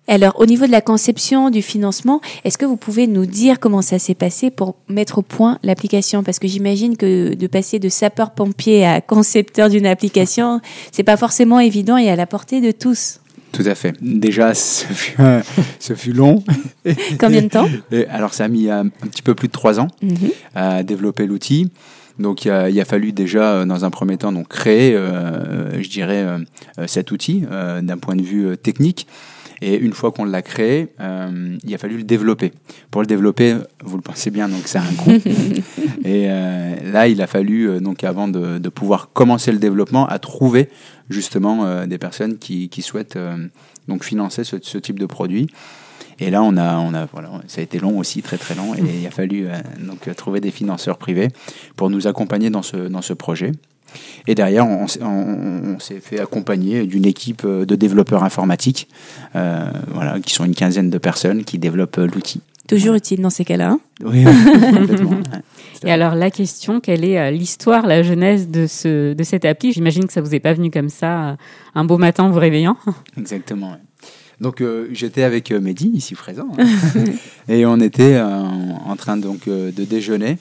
Alors, 0.07 0.39
au 0.39 0.45
niveau 0.45 0.67
de 0.67 0.71
la 0.71 0.83
conception, 0.83 1.49
du 1.49 1.63
financement, 1.63 2.21
est-ce 2.45 2.59
que 2.59 2.67
vous 2.67 2.77
pouvez 2.77 3.07
nous 3.07 3.25
dire 3.25 3.59
comment 3.59 3.81
ça 3.81 3.99
s'est 3.99 4.15
passé 4.15 4.51
pour 4.51 4.77
mettre 4.89 5.19
au 5.19 5.23
point 5.23 5.59
l'application? 5.63 6.23
Parce 6.23 6.39
que 6.39 6.47
j'imagine 6.47 6.97
que 6.99 7.33
de 7.35 7.47
passer 7.47 7.79
de 7.79 7.89
sapeur-pompier 7.89 8.85
à 8.85 9.01
concepteur 9.01 9.71
d'une 9.71 9.87
application, 9.87 10.61
c'est 10.93 11.05
pas 11.05 11.17
forcément 11.17 11.59
évident 11.59 11.97
et 11.97 12.11
à 12.11 12.17
la 12.17 12.27
portée 12.27 12.61
de 12.61 12.71
tous. 12.71 13.21
Tout 13.53 13.63
à 13.65 13.75
fait. 13.75 13.95
Déjà, 14.03 14.53
ce 14.53 14.85
fut, 14.93 15.15
un- 15.23 15.41
ce 15.79 15.95
fut 15.95 16.13
long. 16.13 16.43
Combien 17.19 17.41
de 17.43 17.49
temps? 17.49 17.69
Et 17.91 18.05
alors, 18.09 18.35
ça 18.35 18.45
a 18.45 18.49
mis 18.49 18.69
un, 18.69 18.81
un 18.87 18.89
petit 18.89 19.23
peu 19.23 19.35
plus 19.35 19.49
de 19.49 19.53
trois 19.53 19.81
ans 19.81 19.89
Mhm. 20.03 20.17
à 20.55 20.83
développer 20.83 21.27
l'outil. 21.27 21.71
Donc, 22.19 22.45
il 22.45 22.51
a, 22.51 22.69
il 22.69 22.79
a 22.81 22.85
fallu 22.85 23.13
déjà, 23.13 23.53
euh, 23.55 23.65
dans 23.65 23.85
un 23.87 23.91
premier 23.91 24.17
temps, 24.19 24.33
donc, 24.33 24.49
créer, 24.49 24.95
euh, 24.95 25.83
je 25.83 25.89
dirais, 25.89 26.23
euh, 26.23 26.39
euh, 26.79 26.87
cet 26.87 27.11
outil 27.11 27.45
euh, 27.51 27.81
d'un 27.81 27.97
point 27.97 28.17
de 28.17 28.23
vue 28.23 28.47
euh, 28.49 28.57
technique. 28.57 29.07
Et 29.67 29.79
une 29.79 29.95
fois 29.95 30.13
qu'on 30.13 30.27
l'a 30.27 30.43
créé, 30.43 30.89
euh, 31.01 31.57
il 31.65 31.75
a 31.75 31.79
fallu 31.79 31.97
le 31.97 32.03
développer. 32.03 32.53
Pour 32.91 33.01
le 33.01 33.07
développer, 33.07 33.57
vous 33.83 33.97
le 33.97 34.03
pensez 34.03 34.31
bien, 34.31 34.47
donc 34.47 34.65
c'est 34.67 34.77
un 34.77 34.93
coût. 34.99 35.13
Et 36.05 36.27
euh, 36.29 36.93
là, 36.93 37.09
il 37.09 37.23
a 37.23 37.27
fallu, 37.27 37.71
euh, 37.71 37.81
donc, 37.81 38.05
avant 38.05 38.29
de, 38.29 38.59
de 38.59 38.69
pouvoir 38.69 39.11
commencer 39.15 39.53
le 39.53 39.59
développement, 39.59 40.07
à 40.07 40.19
trouver 40.19 40.69
justement 41.09 41.87
des 41.87 41.97
personnes 41.97 42.37
qui, 42.37 42.69
qui 42.69 42.83
souhaitent 42.83 43.19
donc 43.89 44.05
financer 44.05 44.45
ce, 44.45 44.57
ce 44.61 44.77
type 44.77 44.99
de 44.99 45.07
produit. 45.07 45.47
Et 46.19 46.31
là, 46.31 46.43
on 46.43 46.59
a, 46.59 46.77
on 46.77 46.93
a, 46.93 47.07
voilà, 47.07 47.31
ça 47.47 47.63
a 47.63 47.65
été 47.65 47.79
long 47.79 47.99
aussi, 47.99 48.21
très 48.21 48.37
très 48.37 48.55
long, 48.55 48.75
et 48.75 48.83
il 49.01 49.07
a 49.07 49.11
fallu 49.11 49.47
donc 49.81 50.15
trouver 50.15 50.41
des 50.41 50.51
financeurs 50.51 50.99
privés 50.99 51.29
pour 51.77 51.89
nous 51.89 52.07
accompagner 52.07 52.51
dans 52.51 52.63
ce 52.63 52.89
dans 52.89 53.03
ce 53.03 53.13
projet. 53.13 53.53
Et 54.27 54.35
derrière, 54.35 54.67
on, 54.67 54.87
s'est- 54.87 55.03
on- 55.03 55.75
on 55.77 55.79
s'est 55.79 56.01
fait 56.01 56.21
accompagner 56.21 56.87
d'une 56.87 57.05
équipe 57.07 57.43
euh, 57.45 57.65
de 57.67 57.75
développeurs 57.77 58.25
informatiques, 58.25 58.89
euh, 59.37 59.65
voilà, 59.93 60.21
qui 60.21 60.33
sont 60.35 60.45
une 60.45 60.55
quinzaine 60.55 60.91
de 60.91 60.99
personnes 60.99 61.45
qui 61.45 61.59
développent 61.59 61.99
euh, 61.99 62.07
l'outil. 62.07 62.41
Toujours 62.67 62.95
utile 62.95 63.21
dans 63.21 63.29
ces 63.31 63.45
cas-là. 63.45 63.71
hein. 63.71 63.81
Oui, 64.03 64.25
complètement. 64.75 65.11
ouais. 65.11 65.41
Et 65.85 65.91
alors, 65.93 66.15
la 66.15 66.31
question, 66.31 66.81
quelle 66.81 67.05
est 67.05 67.31
l'histoire, 67.31 67.87
la 67.87 68.03
genèse 68.03 68.49
de, 68.49 68.67
ce, 68.67 69.13
de 69.13 69.23
cette 69.23 69.45
appli? 69.45 69.73
J'imagine 69.73 70.07
que 70.07 70.13
ça 70.15 70.23
vous 70.23 70.35
est 70.35 70.41
pas 70.41 70.55
venu 70.55 70.71
comme 70.71 70.89
ça, 70.89 71.37
un 71.75 71.85
beau 71.85 71.99
matin 71.99 72.25
en 72.25 72.31
vous 72.31 72.39
réveillant. 72.39 72.77
Exactement. 73.19 73.73
ouais. 73.73 73.77
Donc 74.41 74.61
euh, 74.63 74.89
j'étais 74.93 75.23
avec 75.23 75.53
Mehdi, 75.53 75.91
ici 75.95 76.15
présent, 76.17 76.49
hein. 76.59 76.65
et 77.49 77.65
on 77.67 77.79
était 77.79 78.15
euh, 78.15 78.27
en 78.85 78.97
train 78.97 79.17
donc 79.17 79.47
euh, 79.47 79.71
de 79.71 79.85
déjeuner. 79.85 80.39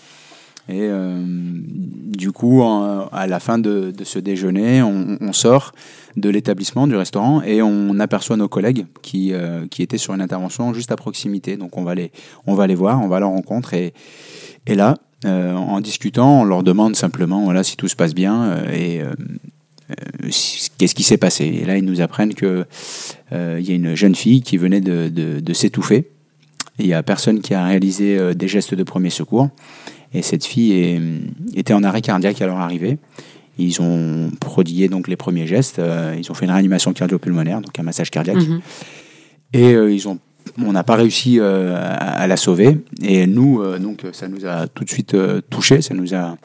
Et 0.69 0.80
euh, 0.81 1.21
du 1.25 2.31
coup, 2.31 2.63
à 2.63 3.27
la 3.27 3.39
fin 3.39 3.57
de, 3.57 3.94
ce 4.04 4.19
déjeuner, 4.19 4.81
on, 4.81 5.33
sort 5.33 5.74
de 6.15 6.30
l'établissement, 6.30 6.88
du 6.88 6.95
restaurant, 6.95 7.42
et 7.42 7.62
on 7.62 8.00
aperçoit 8.00 8.38
nos 8.38 8.48
collègues 8.48 8.86
qui, 9.01 9.33
euh, 9.33 9.68
qui 9.68 9.81
étaient 9.81 9.98
sur 9.98 10.13
une 10.13 10.21
intervention 10.21 10.74
juste 10.74 10.92
à 10.92 10.95
proximité. 10.95 11.57
Donc 11.57 11.77
on 11.77 11.83
va 11.83 11.95
les, 11.95 12.12
on 12.48 12.54
va 12.54 12.68
les 12.68 12.75
voir, 12.75 13.01
on 13.01 13.07
va 13.07 13.19
leur 13.19 13.30
rencontre, 13.30 13.74
et, 13.74 13.94
et 14.65 14.75
là, 14.75 14.95
euh, 15.25 15.54
en 15.54 15.81
discutant, 15.81 16.42
on 16.42 16.44
leur 16.45 16.63
demande 16.63 16.95
simplement 16.95 17.44
voilà, 17.44 17.63
si 17.63 17.75
tout 17.75 17.88
se 17.88 17.95
passe 17.95 18.13
bien 18.13 18.64
et 18.71 19.02
qu'est-ce 20.78 20.95
qui 20.95 21.04
s'est 21.04 21.18
passé. 21.18 21.45
Et 21.45 21.66
là, 21.66 21.78
ils 21.78 21.85
nous 21.85 21.99
apprennent 21.99 22.33
que 22.33 22.66
euh, 23.33 23.57
il 23.59 23.68
y 23.68 23.71
a 23.71 23.76
une 23.76 23.95
jeune 23.95 24.16
fille 24.16 24.42
qui 24.42 24.57
venait 24.57 24.81
de, 24.81 25.09
de- 25.09 25.54
s'étouffer. 25.54 26.09
Il 26.80 26.87
y 26.87 26.94
a 26.94 27.04
personne 27.04 27.42
qui 27.42 27.54
a 27.54 27.64
réalisé 27.64 28.33
des 28.33 28.47
gestes 28.47 28.73
de 28.73 28.83
premier 28.83 29.11
secours. 29.11 29.49
Et 30.13 30.21
cette 30.21 30.45
fille 30.45 30.73
est- 30.73 31.01
était 31.55 31.73
en 31.73 31.83
arrêt 31.83 32.01
cardiaque 32.01 32.41
à 32.41 32.45
leur 32.47 32.57
arrivée. 32.57 32.97
Ils 33.57 33.81
ont 33.81 34.31
prodigué 34.39 34.87
donc 34.87 35.07
les 35.07 35.15
premiers 35.15 35.45
gestes. 35.47 35.79
euh, 35.79 36.15
ils 36.17 36.29
ont 36.31 36.33
fait 36.33 36.45
une 36.45 36.51
réanimation 36.51 36.91
cardio-pulmonaire, 36.93 37.61
donc 37.61 37.77
un 37.77 37.83
massage 37.83 38.09
cardiaque. 38.11 38.37
Mhm. 38.37 38.61
Et 39.53 39.73
euh, 39.73 39.91
ils 39.93 40.07
ont, 40.07 40.17
on 40.63 40.71
n'a 40.73 40.83
pas 40.83 40.95
réussi 40.95 41.39
euh, 41.39 41.75
à, 41.75 42.21
à 42.21 42.27
la 42.27 42.37
sauver. 42.37 42.79
Et 43.03 43.27
nous, 43.27 43.61
euh, 43.61 43.77
donc, 43.79 44.01
ça 44.11 44.27
nous 44.27 44.45
a 44.45 44.67
tout 44.67 44.83
de 44.83 44.89
suite 44.89 45.13
euh, 45.13 45.41
touché. 45.49 45.81
Ça 45.81 45.93
nous 45.93 46.15
a, 46.15 46.35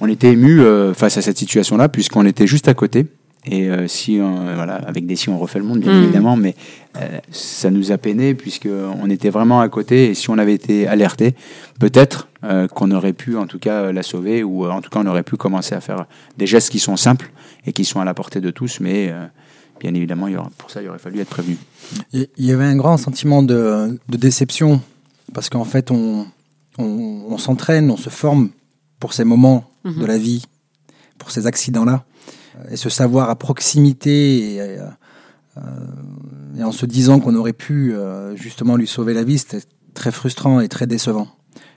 on 0.00 0.08
était 0.08 0.32
émus 0.32 0.60
euh, 0.60 0.94
face 0.94 1.16
à 1.16 1.22
cette 1.22 1.38
situation-là, 1.38 1.88
puisqu'on 1.88 2.24
était 2.26 2.46
juste 2.46 2.68
à 2.68 2.74
côté. 2.74 3.06
Et 3.46 3.68
euh, 3.68 3.86
si, 3.88 4.20
on- 4.22 4.54
voilà, 4.54 4.76
avec 4.76 5.04
des 5.06 5.16
si 5.16 5.28
on 5.28 5.38
refait 5.38 5.58
le 5.58 5.64
monde, 5.66 5.80
bien 5.80 5.92
Mhm. 5.92 6.02
évidemment, 6.04 6.36
mais 6.36 6.54
euh, 6.96 7.18
ça 7.30 7.70
nous 7.70 7.92
a 7.92 7.98
peiné 7.98 8.34
puisque 8.34 8.68
on 9.02 9.10
était 9.10 9.28
vraiment 9.30 9.60
à 9.60 9.68
côté. 9.68 10.06
Et 10.10 10.14
si 10.14 10.30
on 10.30 10.38
avait 10.38 10.54
été 10.54 10.86
alerté, 10.88 11.34
peut-être 11.78 12.28
euh, 12.44 12.68
qu'on 12.68 12.90
aurait 12.90 13.12
pu, 13.12 13.36
en 13.36 13.46
tout 13.46 13.58
cas, 13.58 13.82
euh, 13.84 13.92
la 13.92 14.02
sauver, 14.02 14.42
ou 14.42 14.64
euh, 14.64 14.70
en 14.70 14.80
tout 14.80 14.88
cas, 14.90 15.00
on 15.02 15.06
aurait 15.06 15.22
pu 15.22 15.36
commencer 15.36 15.74
à 15.74 15.80
faire 15.80 16.06
des 16.38 16.46
gestes 16.46 16.70
qui 16.70 16.78
sont 16.78 16.96
simples 16.96 17.30
et 17.66 17.72
qui 17.72 17.84
sont 17.84 18.00
à 18.00 18.04
la 18.04 18.14
portée 18.14 18.40
de 18.40 18.50
tous. 18.50 18.80
Mais 18.80 19.08
euh, 19.10 19.26
bien 19.80 19.92
évidemment, 19.94 20.26
il 20.28 20.34
y 20.34 20.36
aura, 20.36 20.50
pour 20.56 20.70
ça, 20.70 20.80
il 20.82 20.88
aurait 20.88 20.98
fallu 20.98 21.20
être 21.20 21.28
prévenu. 21.30 21.56
Il 22.12 22.26
y 22.38 22.50
avait 22.52 22.64
un 22.64 22.76
grand 22.76 22.96
sentiment 22.96 23.42
de, 23.42 23.98
de 24.08 24.16
déception 24.16 24.80
parce 25.34 25.48
qu'en 25.50 25.64
fait, 25.64 25.90
on, 25.90 26.26
on, 26.78 27.24
on 27.28 27.38
s'entraîne, 27.38 27.90
on 27.90 27.96
se 27.98 28.08
forme 28.10 28.50
pour 29.00 29.12
ces 29.12 29.24
moments 29.24 29.64
Mhm. 29.84 30.00
de 30.00 30.06
la 30.06 30.16
vie, 30.16 30.44
pour 31.18 31.30
ces 31.30 31.46
accidents-là. 31.46 32.04
Et 32.70 32.76
se 32.76 32.88
savoir 32.88 33.30
à 33.30 33.36
proximité 33.36 34.54
et, 34.54 34.60
euh, 34.60 34.86
euh, 35.58 35.60
et 36.58 36.62
en 36.62 36.72
se 36.72 36.86
disant 36.86 37.20
qu'on 37.20 37.34
aurait 37.34 37.52
pu 37.52 37.92
euh, 37.94 38.36
justement 38.36 38.76
lui 38.76 38.86
sauver 38.86 39.14
la 39.14 39.24
vie, 39.24 39.38
c'était 39.38 39.62
très 39.94 40.10
frustrant 40.12 40.60
et 40.60 40.68
très 40.68 40.86
décevant. 40.86 41.28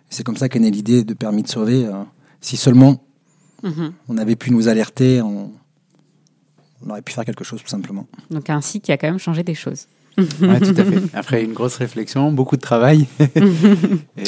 C'est 0.09 0.23
comme 0.23 0.37
ça 0.37 0.49
qu'est 0.49 0.59
née 0.59 0.71
l'idée 0.71 1.03
de 1.03 1.13
permis 1.13 1.43
de 1.43 1.47
sauver. 1.49 1.85
euh, 1.85 2.03
si 2.41 2.57
seulement 2.57 3.03
Mhm. 3.63 3.91
on 4.07 4.17
avait 4.19 4.35
pu 4.35 4.51
nous 4.51 4.67
alerter, 4.67 5.21
on, 5.23 5.51
on 6.85 6.89
aurait 6.91 7.01
pu 7.01 7.11
faire 7.11 7.25
quelque 7.25 7.43
chose 7.43 7.59
tout 7.61 7.67
simplement. 7.67 8.05
Donc, 8.29 8.49
un 8.51 8.61
site 8.61 8.83
qui 8.83 8.91
a 8.91 8.97
quand 8.97 9.07
même 9.07 9.17
changé 9.17 9.41
des 9.41 9.55
choses. 9.55 9.87
Ouais, 10.17 10.59
tout 10.59 10.73
à 10.77 10.83
fait. 10.85 11.01
Après 11.13 11.43
une 11.43 11.53
grosse 11.53 11.75
réflexion, 11.77 12.31
beaucoup 12.31 12.55
de 12.55 12.61
travail. 12.61 13.07
et, 13.19 13.29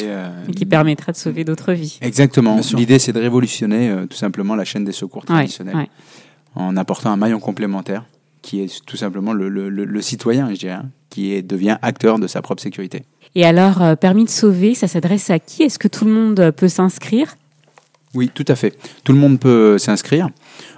euh, 0.02 0.28
Et 0.48 0.52
qui 0.52 0.66
permettra 0.66 1.12
de 1.12 1.16
sauver 1.16 1.44
d'autres 1.44 1.72
vies. 1.72 1.98
Exactement. 2.00 2.60
L'idée, 2.76 2.98
c'est 2.98 3.12
de 3.12 3.20
révolutionner 3.20 3.90
euh, 3.90 4.06
tout 4.06 4.16
simplement 4.16 4.56
la 4.56 4.64
chaîne 4.64 4.84
des 4.84 4.92
secours 4.92 5.22
Ouais, 5.22 5.34
traditionnelle 5.34 5.76
ouais. 5.76 5.88
En 6.54 6.76
apportant 6.76 7.10
un 7.10 7.16
maillon 7.16 7.40
complémentaire 7.40 8.04
qui 8.42 8.62
est 8.62 8.84
tout 8.86 8.96
simplement 8.96 9.32
le, 9.32 9.48
le- 9.48 9.68
le- 9.68 9.84
le 9.84 10.02
citoyen, 10.02 10.48
je 10.52 10.58
dirais, 10.58 10.72
hein, 10.74 10.88
qui 11.10 11.32
est, 11.34 11.42
devient 11.42 11.76
acteur 11.82 12.18
de 12.18 12.26
sa 12.26 12.40
propre 12.42 12.62
sécurité. 12.62 13.02
Et 13.34 13.44
alors, 13.44 13.82
euh, 13.82 13.96
permis 13.96 14.24
de 14.24 14.30
sauver, 14.30 14.74
ça 14.74 14.88
s'adresse 14.88 15.28
à 15.30 15.38
qui? 15.38 15.62
Est-ce 15.62 15.78
que 15.78 15.88
tout 15.88 16.04
le 16.04 16.12
monde 16.12 16.50
peut 16.56 16.68
s'inscrire? 16.68 17.36
Oui, 18.14 18.30
tout 18.34 18.44
à 18.48 18.56
fait. 18.56 18.76
Tout 19.04 19.12
le 19.12 19.18
monde 19.18 19.38
peut 19.38 19.78
s'inscrire. 19.78 20.30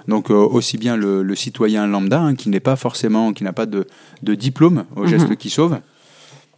Donc 0.07 0.29
euh, 0.29 0.33
aussi 0.35 0.77
bien 0.77 0.95
le, 0.97 1.23
le 1.23 1.35
citoyen 1.35 1.87
lambda 1.87 2.19
hein, 2.21 2.35
qui 2.35 2.49
n'est 2.49 2.59
pas 2.59 2.75
forcément, 2.75 3.33
qui 3.33 3.43
n'a 3.43 3.53
pas 3.53 3.65
de, 3.65 3.87
de 4.21 4.35
diplôme 4.35 4.83
au 4.95 5.07
geste 5.07 5.29
Mhm. 5.29 5.37
qui 5.37 5.49
sauve. 5.49 5.79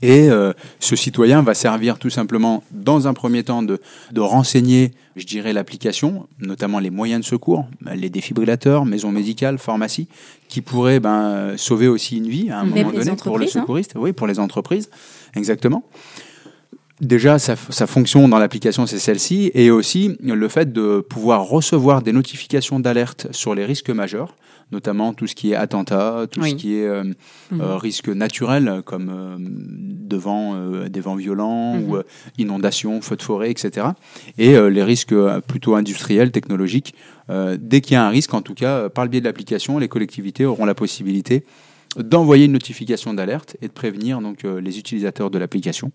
Et 0.05 0.29
euh, 0.29 0.53
ce 0.79 0.95
citoyen 0.95 1.41
va 1.41 1.55
servir 1.55 1.97
tout 1.97 2.11
simplement, 2.11 2.63
dans 2.71 3.07
un 3.07 3.13
premier 3.15 3.43
temps, 3.43 3.63
de, 3.63 3.79
de 4.11 4.21
renseigner, 4.21 4.91
je 5.15 5.25
dirais, 5.25 5.51
l'application, 5.51 6.27
notamment 6.39 6.77
les 6.77 6.91
moyens 6.91 7.21
de 7.21 7.25
secours, 7.25 7.65
les 7.95 8.09
défibrillateurs, 8.09 8.85
maisons 8.85 9.11
médicales, 9.11 9.57
pharmacies, 9.57 10.07
qui 10.47 10.61
pourraient 10.61 10.99
ben, 10.99 11.57
sauver 11.57 11.87
aussi 11.87 12.17
une 12.17 12.29
vie 12.29 12.51
à 12.51 12.59
un 12.59 12.65
Même 12.65 12.85
moment 12.85 12.99
donné 12.99 13.15
pour 13.15 13.39
le 13.39 13.45
hein. 13.45 13.49
secouriste. 13.49 13.93
Oui, 13.95 14.13
pour 14.13 14.27
les 14.27 14.37
entreprises, 14.37 14.91
exactement. 15.35 15.83
Déjà, 17.01 17.39
sa, 17.39 17.55
sa 17.57 17.87
fonction 17.87 18.27
dans 18.29 18.39
l'application, 18.39 18.85
c'est 18.87 18.99
celle-ci, 18.99 19.51
et 19.53 19.69
aussi 19.69 20.17
le 20.21 20.47
fait 20.47 20.71
de 20.71 21.01
pouvoir 21.01 21.43
recevoir 21.43 22.01
des 22.01 22.13
notifications 22.13 22.79
d'alerte 22.79 23.27
sur 23.31 23.53
les 23.53 23.65
risques 23.65 23.89
majeurs, 23.89 24.35
notamment 24.71 25.13
tout 25.13 25.27
ce 25.27 25.35
qui 25.35 25.51
est 25.51 25.55
attentat, 25.55 26.25
tout 26.31 26.39
Oui. 26.39 26.51
ce 26.51 26.55
qui 26.55 26.77
est 26.77 26.85
euh, 26.87 27.03
Mhm. 27.51 27.61
euh, 27.61 27.75
risque 27.77 28.07
naturel, 28.07 28.81
comme 28.85 29.09
euh, 29.13 29.35
de 29.37 30.15
vent, 30.15 30.55
des 30.87 31.01
vents 31.01 31.15
violents, 31.15 31.75
Mhm. 31.75 31.89
ou 31.89 31.97
inondations, 32.37 33.01
feux 33.01 33.17
de 33.17 33.21
forêt, 33.23 33.51
etc. 33.51 33.87
Et 34.37 34.57
les 34.57 34.83
risques 34.83 35.13
plutôt 35.47 35.75
industriels, 35.75 36.31
technologiques. 36.31 36.95
Dès 37.29 37.81
qu'il 37.81 37.93
y 37.93 37.97
a 37.97 38.05
un 38.05 38.09
risque, 38.09 38.33
en 38.33 38.41
tout 38.41 38.53
cas, 38.53 38.87
par 38.87 39.03
le 39.03 39.09
biais 39.09 39.19
de 39.19 39.25
l'application, 39.25 39.79
les 39.79 39.87
collectivités 39.89 40.45
auront 40.45 40.65
la 40.65 40.75
possibilité 40.75 41.43
d'envoyer 41.97 42.45
une 42.45 42.51
notification 42.53 43.13
d'alerte 43.13 43.57
et 43.61 43.67
de 43.67 43.73
prévenir 43.73 44.21
donc 44.21 44.45
euh, 44.45 44.59
les 44.59 44.79
utilisateurs 44.79 45.29
de 45.29 45.37
l'application. 45.37 45.91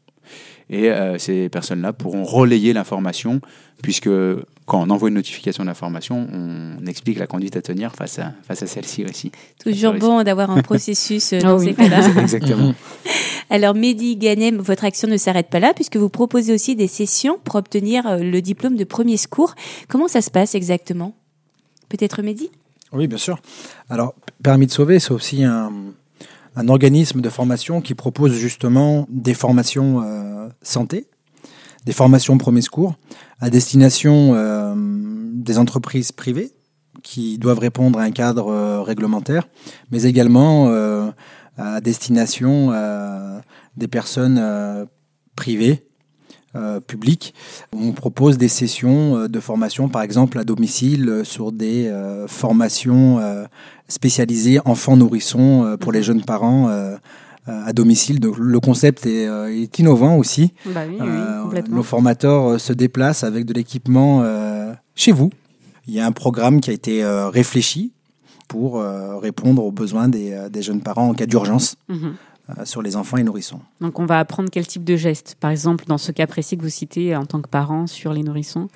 Et 0.69 0.90
euh, 0.90 1.19
ces 1.19 1.49
personnes-là 1.49 1.92
pourront 1.92 2.23
relayer 2.23 2.73
l'information, 2.73 3.40
puisque 3.83 4.09
quand 4.66 4.80
on 4.80 4.90
envoie 4.90 5.09
une 5.09 5.16
notification 5.16 5.64
d'information, 5.64 6.28
on 6.33 6.87
explique 6.87 7.19
la 7.19 7.26
conduite 7.26 7.57
à 7.57 7.62
tenir 7.62 7.95
face 7.95 8.21
à, 8.21 8.33
face 8.42 8.62
à 8.62 8.66
celle-ci 8.66 9.04
aussi. 9.04 9.33
Toujours 9.62 9.95
bon 9.95 10.23
d'avoir 10.23 10.50
un 10.50 10.62
processus 10.62 11.33
euh, 11.33 11.38
Ah 11.42 11.49
dans 11.49 11.59
oui. 11.59 11.66
ces 11.66 11.75
cas-là. 11.75 12.09
Exactement. 12.21 12.75
Alors 13.50 13.75
Mehdi 13.75 14.16
Ganem, 14.16 14.59
votre 14.59 14.85
action 14.85 15.09
ne 15.09 15.16
s'arrête 15.16 15.50
pas 15.50 15.59
là 15.59 15.73
puisque 15.75 15.97
vous 15.97 16.09
proposez 16.09 16.54
aussi 16.54 16.76
des 16.76 16.87
sessions 16.87 17.38
pour 17.42 17.57
obtenir 17.57 18.19
le 18.19 18.40
diplôme 18.40 18.76
de 18.76 18.85
premier 18.85 19.16
secours. 19.16 19.54
Comment 19.88 20.07
ça 20.07 20.21
se 20.21 20.30
passe 20.30 20.54
exactement? 20.54 21.16
Peut-être 21.88 22.23
Mehdi? 22.23 22.50
Oui, 22.92 23.06
bien 23.06 23.18
sûr. 23.18 23.38
Alors, 23.88 24.14
Permis 24.42 24.66
de 24.66 24.73
sauver, 24.73 24.99
c'est 25.00 25.12
aussi 25.12 25.44
un, 25.44 25.70
organisme 26.68 27.20
de 27.20 27.28
formation 27.28 27.80
qui 27.80 27.94
propose 27.94 28.32
justement 28.32 29.06
des 29.11 29.35
formations 29.35 30.02
euh, 30.02 30.49
santé, 30.62 31.06
des 31.87 31.92
formations 31.92 32.37
premier 32.37 32.61
secours 32.61 32.97
à 33.40 33.49
destination 33.49 34.32
euh, 34.35 34.75
des 34.76 35.59
entreprises 35.59 36.12
privées 36.12 36.52
qui 37.02 37.38
doivent 37.38 37.59
répondre 37.59 37.99
à 37.99 38.02
un 38.02 38.11
cadre 38.11 38.49
euh, 38.49 38.82
réglementaire, 38.82 39.49
mais 39.90 40.02
également 40.02 40.70
à 41.59 41.80
destination 41.80 42.73
des 43.76 43.88
personnes 43.88 44.87
privées 45.37 45.87
euh, 46.57 46.80
publiques. 46.80 47.33
On 47.73 47.92
propose 47.92 48.37
des 48.38 48.49
sessions 48.49 49.16
euh, 49.16 49.28
de 49.28 49.40
formation, 49.40 49.88
par 49.88 50.02
exemple 50.02 50.38
à 50.38 50.45
domicile, 50.45 51.09
euh, 51.09 51.25
sur 51.25 51.52
des 51.52 51.87
euh, 51.87 52.26
formations 52.26 53.19
euh, 53.21 53.45
spécialisées 53.88 54.59
enfants 54.64 54.97
nourrissons 54.97 55.64
euh, 55.64 55.76
pour 55.76 55.92
les 55.92 56.02
jeunes 56.02 56.23
parents 56.25 56.69
à 57.47 57.73
domicile. 57.73 58.21
Donc 58.21 58.37
le 58.38 58.61
concept 58.61 59.07
est, 59.07 59.25
est 59.25 59.78
innovant 59.78 60.16
aussi. 60.16 60.52
Bah 60.66 60.83
oui, 60.88 60.99
nos 61.71 61.83
formateurs 61.83 62.61
se 62.61 62.73
déplacent 62.73 63.25
avec 63.25 63.45
de 63.45 63.54
l'équipement 63.54 64.23
chez 64.95 65.11
vous. 65.11 65.30
Il 65.88 65.95
y 65.95 66.00
a 66.00 66.07
un 66.07 66.12
programme 66.12 66.61
qui 66.61 66.71
a 66.71 66.73
été 66.73 67.02
réfléchi 67.33 67.92
pour 68.47 68.80
répondre 69.21 69.64
aux 69.64 69.73
besoins 69.73 70.09
des, 70.09 70.47
des 70.50 70.62
jeunes 70.62 70.83
parents 70.83 71.09
en 71.09 71.14
cas 71.14 71.26
d'urgence 71.26 71.75
Mhm. 71.88 72.14
Euh, 72.59 72.64
sur 72.64 72.83
les 72.83 72.97
enfants 72.97 73.16
et 73.16 73.23
nourrissons. 73.23 73.61
Donc 73.80 73.99
on 73.99 74.07
va 74.07 74.19
apprendre 74.19 74.49
quel 74.50 74.66
type 74.66 74.85
de 74.85 74.97
geste 74.97 75.37
Par 75.40 75.50
exemple, 75.50 75.85
dans 75.87 75.99
ce 75.99 76.12
cas 76.12 76.26
précis 76.26 76.57
que 76.57 76.62
vous 76.62 76.69
citez 76.69 77.14
en 77.16 77.25
tant 77.26 77.40
que 77.40 77.49
parent 77.49 77.87
sur 77.87 78.12
les 78.12 78.23
nourrissons 78.23 78.69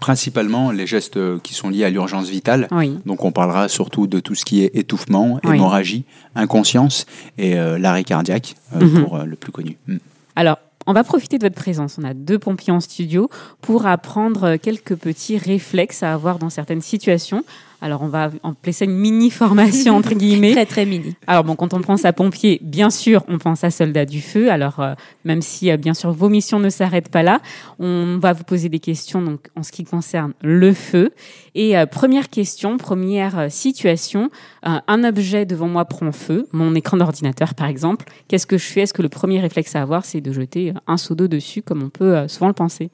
Principalement 0.00 0.70
les 0.70 0.86
gestes 0.86 1.18
qui 1.42 1.54
sont 1.54 1.68
liés 1.70 1.84
à 1.84 1.90
l'urgence 1.90 2.28
vitale. 2.28 2.68
Oui. 2.70 2.98
Donc 3.04 3.24
on 3.24 3.32
parlera 3.32 3.68
surtout 3.68 4.06
de 4.06 4.20
tout 4.20 4.34
ce 4.36 4.44
qui 4.44 4.62
est 4.62 4.70
étouffement, 4.76 5.40
Oui. 5.44 5.56
hémorragie, 5.56 6.04
inconscience 6.36 7.04
et 7.36 7.58
euh, 7.58 7.78
l'arrêt 7.78 8.04
cardiaque 8.04 8.54
euh, 8.76 8.80
Mhm. 8.84 9.02
pour 9.02 9.16
euh, 9.16 9.24
le 9.24 9.34
plus 9.36 9.50
connu. 9.50 9.76
Mm. 9.88 9.96
Alors, 10.36 10.58
on 10.86 10.92
va 10.92 11.02
profiter 11.04 11.36
de 11.38 11.44
votre 11.44 11.56
présence. 11.56 11.98
On 12.00 12.04
a 12.04 12.14
deux 12.14 12.38
pompiers 12.38 12.72
en 12.72 12.80
studio 12.80 13.28
pour 13.60 13.86
apprendre 13.86 14.56
quelques 14.56 14.94
petits 14.94 15.36
réflexes 15.36 16.02
à 16.02 16.14
avoir 16.14 16.38
dans 16.38 16.48
certaines 16.48 16.80
situations. 16.80 17.44
Alors, 17.80 18.02
on 18.02 18.08
va 18.08 18.30
appeler 18.42 18.72
ça 18.72 18.84
une 18.84 18.96
mini-formation, 18.96 19.96
entre 19.96 20.14
guillemets. 20.14 20.52
Très 20.52 20.66
très 20.66 20.84
mini. 20.84 21.14
Alors 21.26 21.44
bon, 21.44 21.54
quand 21.54 21.74
on 21.74 21.80
pense 21.80 22.04
à 22.04 22.12
pompier, 22.12 22.58
bien 22.62 22.90
sûr, 22.90 23.24
on 23.28 23.38
pense 23.38 23.62
à 23.64 23.70
soldat 23.70 24.04
du 24.04 24.20
feu. 24.20 24.50
Alors 24.50 24.80
euh, 24.80 24.94
même 25.24 25.42
si 25.42 25.70
euh, 25.70 25.76
bien 25.76 25.94
sûr 25.94 26.10
vos 26.12 26.28
missions 26.28 26.58
ne 26.58 26.70
s'arrêtent 26.70 27.10
pas 27.10 27.22
là, 27.22 27.40
on 27.78 28.18
va 28.18 28.32
vous 28.32 28.44
poser 28.44 28.68
des 28.68 28.80
questions 28.80 29.22
donc 29.22 29.48
en 29.56 29.62
ce 29.62 29.72
qui 29.72 29.84
concerne 29.84 30.32
le 30.42 30.72
feu. 30.72 31.10
Et 31.54 31.78
euh, 31.78 31.86
première 31.86 32.28
question, 32.28 32.76
première 32.78 33.50
situation, 33.50 34.30
un 34.62 35.04
objet 35.04 35.46
devant 35.46 35.68
moi 35.68 35.84
prend 35.84 36.12
feu, 36.12 36.48
mon 36.52 36.74
écran 36.74 36.96
d'ordinateur 36.96 37.54
par 37.54 37.68
exemple. 37.68 38.06
Qu'est-ce 38.28 38.46
que 38.46 38.58
je 38.58 38.66
fais? 38.66 38.82
Est-ce 38.82 38.94
que 38.94 39.02
le 39.02 39.08
premier 39.08 39.40
réflexe 39.40 39.76
à 39.76 39.82
avoir, 39.82 40.04
c'est 40.04 40.20
de 40.20 40.32
jeter 40.32 40.72
un 40.86 40.96
seau 40.96 41.14
d'eau 41.14 41.28
dessus, 41.28 41.62
comme 41.62 41.82
on 41.82 41.90
peut 41.90 42.26
souvent 42.28 42.48
le 42.48 42.52
penser? 42.54 42.90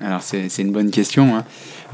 Alors 0.00 0.22
c'est 0.22 0.48
c'est 0.48 0.62
une 0.62 0.72
bonne 0.72 0.90
question. 0.90 1.36
hein. 1.36 1.44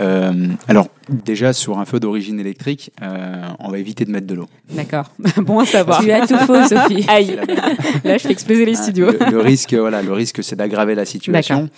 Euh, 0.01 0.33
alors 0.69 0.89
déjà 1.11 1.53
sur 1.53 1.79
un 1.79 1.85
feu 1.85 2.01
d'origine 2.01 2.41
électrique, 2.41 2.93
euh, 3.03 3.43
on 3.59 3.69
va 3.71 3.79
éviter 3.79 4.05
de 4.07 4.11
mettre 4.11 4.27
de 4.27 4.35
l'eau. 4.35 4.49
D'accord. 4.71 5.11
bon 5.37 5.59
à 5.59 5.67
savoir. 5.67 6.01
Tu 6.03 6.11
as 6.11 6.27
tout 6.27 6.39
faux, 6.39 6.63
Sophie. 6.69 7.05
Aïe. 7.09 7.39
Là, 8.05 8.17
je 8.17 8.23
fais 8.23 8.33
exploser 8.33 8.65
les 8.65 8.79
Hein, 8.79 8.83
studios. 8.83 9.11
Le, 9.13 9.31
le 9.31 9.41
risque, 9.41 9.75
voilà, 9.75 10.01
le 10.03 10.13
risque, 10.13 10.43
c'est 10.43 10.57
d'aggraver 10.57 10.95
la 10.95 11.05
situation. 11.05 11.69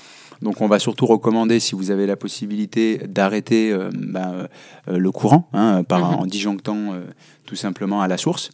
Donc, 0.43 0.61
on 0.61 0.67
va 0.67 0.79
surtout 0.81 1.07
recommander, 1.07 1.61
si 1.61 1.75
vous 1.77 1.91
avez 1.93 2.05
la 2.07 2.17
possibilité, 2.17 2.99
d'arrêter 3.09 3.71
euh, 3.73 3.91
euh, 4.17 4.99
le 4.99 5.11
courant 5.13 5.49
hein, 5.53 5.83
par, 5.85 6.01
Mhm. 6.13 6.19
en 6.21 6.27
disjonctant 6.27 6.93
euh, 6.95 7.03
tout 7.47 7.55
simplement 7.57 8.01
à 8.03 8.09
la 8.09 8.17
source. 8.17 8.51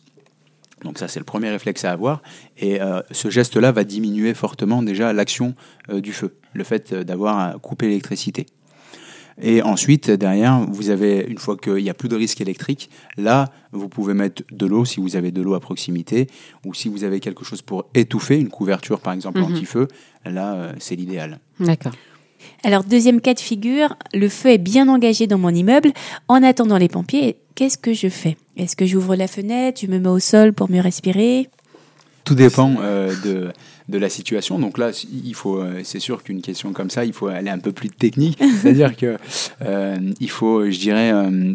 Donc 0.84 0.98
ça, 0.98 1.08
c'est 1.08 1.18
le 1.18 1.24
premier 1.24 1.48
réflexe 1.50 1.84
à 1.84 1.90
avoir. 1.90 2.22
Et 2.58 2.80
euh, 2.80 3.00
ce 3.10 3.30
geste-là 3.30 3.72
va 3.72 3.84
diminuer 3.84 4.32
fortement 4.34 4.82
déjà 4.82 5.12
l'action 5.12 5.54
euh, 5.90 6.00
du 6.00 6.12
feu, 6.12 6.34
le 6.52 6.64
fait 6.64 6.94
d'avoir 6.94 7.38
à 7.38 7.58
couper 7.58 7.86
l'électricité. 7.88 8.46
Et 9.40 9.62
ensuite, 9.62 10.10
derrière, 10.10 10.60
vous 10.68 10.90
avez, 10.90 11.24
une 11.28 11.38
fois 11.38 11.56
qu'il 11.56 11.74
n'y 11.74 11.90
a 11.90 11.94
plus 11.94 12.08
de 12.08 12.16
risque 12.16 12.40
électrique, 12.40 12.90
là, 13.16 13.52
vous 13.70 13.88
pouvez 13.88 14.12
mettre 14.12 14.42
de 14.50 14.66
l'eau 14.66 14.84
si 14.84 14.98
vous 14.98 15.14
avez 15.14 15.30
de 15.30 15.40
l'eau 15.42 15.54
à 15.54 15.60
proximité, 15.60 16.26
ou 16.66 16.74
si 16.74 16.88
vous 16.88 17.04
avez 17.04 17.20
quelque 17.20 17.44
chose 17.44 17.62
pour 17.62 17.86
étouffer, 17.94 18.36
une 18.40 18.48
couverture 18.48 18.98
par 18.98 19.12
exemple 19.12 19.38
Mhm. 19.38 19.44
anti-feu, 19.44 19.86
là, 20.24 20.54
euh, 20.54 20.72
c'est 20.80 20.96
l'idéal. 20.96 21.38
D'accord. 21.60 21.92
Alors 22.64 22.82
deuxième 22.82 23.20
cas 23.20 23.34
de 23.34 23.40
figure, 23.40 23.96
le 24.12 24.28
feu 24.28 24.50
est 24.50 24.58
bien 24.58 24.88
engagé 24.88 25.26
dans 25.28 25.38
mon 25.38 25.50
immeuble. 25.50 25.92
En 26.26 26.42
attendant 26.42 26.76
les 26.76 26.88
pompiers, 26.88 27.36
qu'est-ce 27.54 27.78
que 27.78 27.92
je 27.92 28.08
fais? 28.08 28.36
Est-ce 28.56 28.74
que 28.74 28.86
j'ouvre 28.86 29.14
la 29.14 29.28
fenêtre, 29.28 29.80
je 29.80 29.86
me 29.86 29.98
mets 30.00 30.08
au 30.08 30.18
sol 30.18 30.52
pour 30.52 30.68
mieux 30.70 30.80
respirer? 30.80 31.48
Tout 32.24 32.34
dépend 32.34 32.74
euh, 32.80 33.14
de, 33.24 33.52
de 33.88 33.98
la 33.98 34.08
situation. 34.08 34.58
Donc 34.58 34.78
là, 34.78 34.90
il 35.10 35.34
faut, 35.34 35.58
euh, 35.58 35.80
c'est 35.82 36.00
sûr 36.00 36.22
qu'une 36.22 36.42
question 36.42 36.72
comme 36.72 36.90
ça, 36.90 37.04
il 37.04 37.12
faut 37.12 37.28
aller 37.28 37.50
un 37.50 37.58
peu 37.58 37.72
plus 37.72 37.88
technique. 37.88 38.38
C'est-à-dire 38.60 38.96
que 38.96 39.16
euh, 39.62 39.96
il 40.20 40.30
faut, 40.30 40.70
je 40.70 40.78
dirais, 40.78 41.10
euh, 41.12 41.54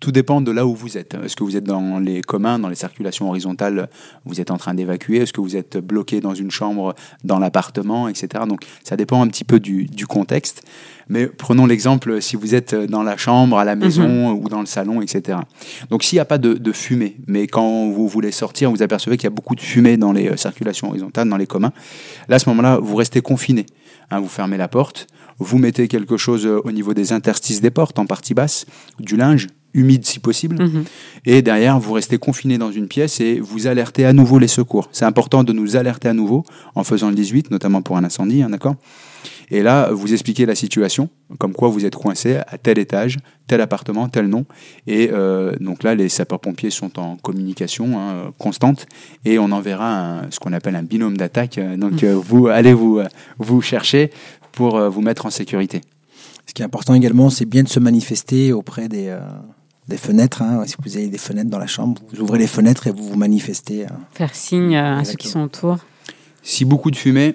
tout 0.00 0.12
dépend 0.12 0.40
de 0.40 0.50
là 0.50 0.66
où 0.66 0.74
vous 0.74 0.98
êtes. 0.98 1.14
Est-ce 1.14 1.36
que 1.36 1.44
vous 1.44 1.56
êtes 1.56 1.64
dans 1.64 1.98
les 1.98 2.22
communs, 2.22 2.58
dans 2.58 2.68
les 2.68 2.74
circulations 2.74 3.28
horizontales, 3.28 3.88
vous 4.24 4.40
êtes 4.40 4.50
en 4.50 4.56
train 4.56 4.74
d'évacuer? 4.74 5.18
Est-ce 5.18 5.32
que 5.32 5.40
vous 5.40 5.56
êtes 5.56 5.76
bloqué 5.78 6.20
dans 6.20 6.34
une 6.34 6.50
chambre, 6.50 6.94
dans 7.24 7.38
l'appartement, 7.38 8.08
etc. 8.08 8.44
Donc 8.48 8.64
ça 8.82 8.96
dépend 8.96 9.22
un 9.22 9.28
petit 9.28 9.44
peu 9.44 9.60
du, 9.60 9.84
du 9.84 10.06
contexte. 10.06 10.62
Mais 11.10 11.26
prenons 11.26 11.66
l'exemple 11.66 12.22
si 12.22 12.36
vous 12.36 12.54
êtes 12.54 12.74
dans 12.74 13.02
la 13.02 13.16
chambre, 13.16 13.58
à 13.58 13.64
la 13.64 13.76
maison 13.76 14.32
ou 14.32 14.48
dans 14.48 14.60
le 14.60 14.66
salon, 14.66 15.02
etc. 15.02 15.38
Donc 15.90 16.04
s'il 16.04 16.16
n'y 16.16 16.20
a 16.20 16.24
pas 16.24 16.38
de, 16.38 16.54
de 16.54 16.72
fumée, 16.72 17.16
mais 17.26 17.48
quand 17.48 17.90
vous 17.90 18.08
voulez 18.08 18.30
sortir, 18.30 18.70
vous 18.70 18.82
apercevez 18.82 19.16
qu'il 19.16 19.24
y 19.24 19.26
a 19.26 19.34
beaucoup 19.34 19.56
de 19.56 19.60
fumée 19.60 19.96
dans 19.96 20.12
les 20.12 20.28
euh, 20.28 20.36
circulations 20.36 20.88
horizontales, 20.88 21.28
dans 21.28 21.36
les 21.36 21.48
communs, 21.48 21.72
là 22.28 22.36
à 22.36 22.38
ce 22.38 22.48
moment-là, 22.48 22.78
vous 22.80 22.94
restez 22.96 23.20
confiné. 23.20 23.66
Hein, 24.10 24.20
vous 24.20 24.28
fermez 24.28 24.56
la 24.56 24.68
porte, 24.68 25.06
vous 25.38 25.58
mettez 25.58 25.88
quelque 25.88 26.16
chose 26.16 26.46
euh, 26.46 26.60
au 26.64 26.72
niveau 26.72 26.94
des 26.94 27.12
interstices 27.12 27.60
des 27.60 27.70
portes, 27.70 27.98
en 27.98 28.06
partie 28.06 28.34
basse, 28.34 28.66
du 28.98 29.16
linge, 29.16 29.48
humide 29.74 30.04
si 30.04 30.18
possible. 30.18 30.62
Mhm. 30.62 30.84
Et 31.26 31.42
derrière, 31.42 31.78
vous 31.78 31.92
restez 31.92 32.18
confiné 32.18 32.58
dans 32.58 32.72
une 32.72 32.88
pièce 32.88 33.20
et 33.20 33.40
vous 33.40 33.66
alertez 33.66 34.04
à 34.04 34.12
nouveau 34.12 34.38
les 34.38 34.48
secours. 34.48 34.88
C'est 34.92 35.04
important 35.04 35.44
de 35.44 35.52
nous 35.52 35.76
alerter 35.76 36.08
à 36.08 36.12
nouveau 36.12 36.44
en 36.74 36.84
faisant 36.84 37.08
le 37.08 37.14
18, 37.14 37.50
notamment 37.50 37.82
pour 37.82 37.96
un 37.96 38.04
incendie, 38.04 38.42
hein, 38.42 38.50
d'accord? 38.50 38.76
Et 39.50 39.62
là, 39.62 39.90
vous 39.92 40.12
expliquez 40.12 40.46
la 40.46 40.54
situation, 40.54 41.08
comme 41.38 41.52
quoi 41.54 41.68
vous 41.68 41.84
êtes 41.84 41.96
coincé 41.96 42.36
à 42.36 42.56
tel 42.56 42.78
étage, 42.78 43.18
tel 43.48 43.60
appartement, 43.60 44.08
tel 44.08 44.26
nom. 44.28 44.44
Et 44.86 45.10
euh, 45.12 45.54
donc 45.60 45.82
là, 45.82 45.94
les 45.94 46.08
sapeurs-pompiers 46.08 46.70
sont 46.70 46.98
en 47.00 47.16
communication 47.16 47.98
hein, 47.98 48.32
constante 48.38 48.86
et 49.24 49.38
on 49.40 49.50
enverra 49.50 50.20
un- 50.20 50.30
ce 50.30 50.38
qu'on 50.38 50.52
appelle 50.52 50.76
un 50.76 50.82
binôme 50.84 51.16
d'attaque. 51.16 51.58
Donc 51.78 52.04
euh, 52.04 52.14
vous 52.14 52.46
allez 52.46 52.72
vous, 52.72 52.98
euh, 52.98 53.06
vous 53.38 53.60
chercher 53.60 54.10
pour 54.52 54.76
euh, 54.76 54.88
vous 54.88 55.00
mettre 55.00 55.26
en 55.26 55.30
sécurité. 55.30 55.80
Ce 56.46 56.54
qui 56.54 56.62
est 56.62 56.64
important 56.64 56.94
également, 56.94 57.28
c'est 57.30 57.44
bien 57.44 57.62
de 57.62 57.68
se 57.68 57.80
manifester 57.80 58.52
auprès 58.52 58.88
des, 58.88 59.08
euh, 59.08 59.20
des 59.88 59.96
fenêtres. 59.96 60.42
hein. 60.42 60.62
Si 60.66 60.74
vous 60.84 60.96
avez 60.96 61.08
des 61.08 61.18
fenêtres 61.18 61.50
dans 61.50 61.58
la 61.58 61.66
chambre, 61.66 62.00
vous 62.12 62.20
ouvrez 62.20 62.38
les 62.38 62.46
fenêtres 62.46 62.86
et 62.86 62.92
vous 62.92 63.04
vous 63.04 63.16
manifestez. 63.16 63.86
hein. 63.86 63.98
Faire 64.14 64.34
signe 64.34 64.76
à 64.76 65.04
ceux 65.04 65.14
qui 65.16 65.28
sont 65.28 65.42
autour. 65.42 65.78
Si 66.42 66.64
beaucoup 66.64 66.90
de 66.90 66.96
fumée, 66.96 67.34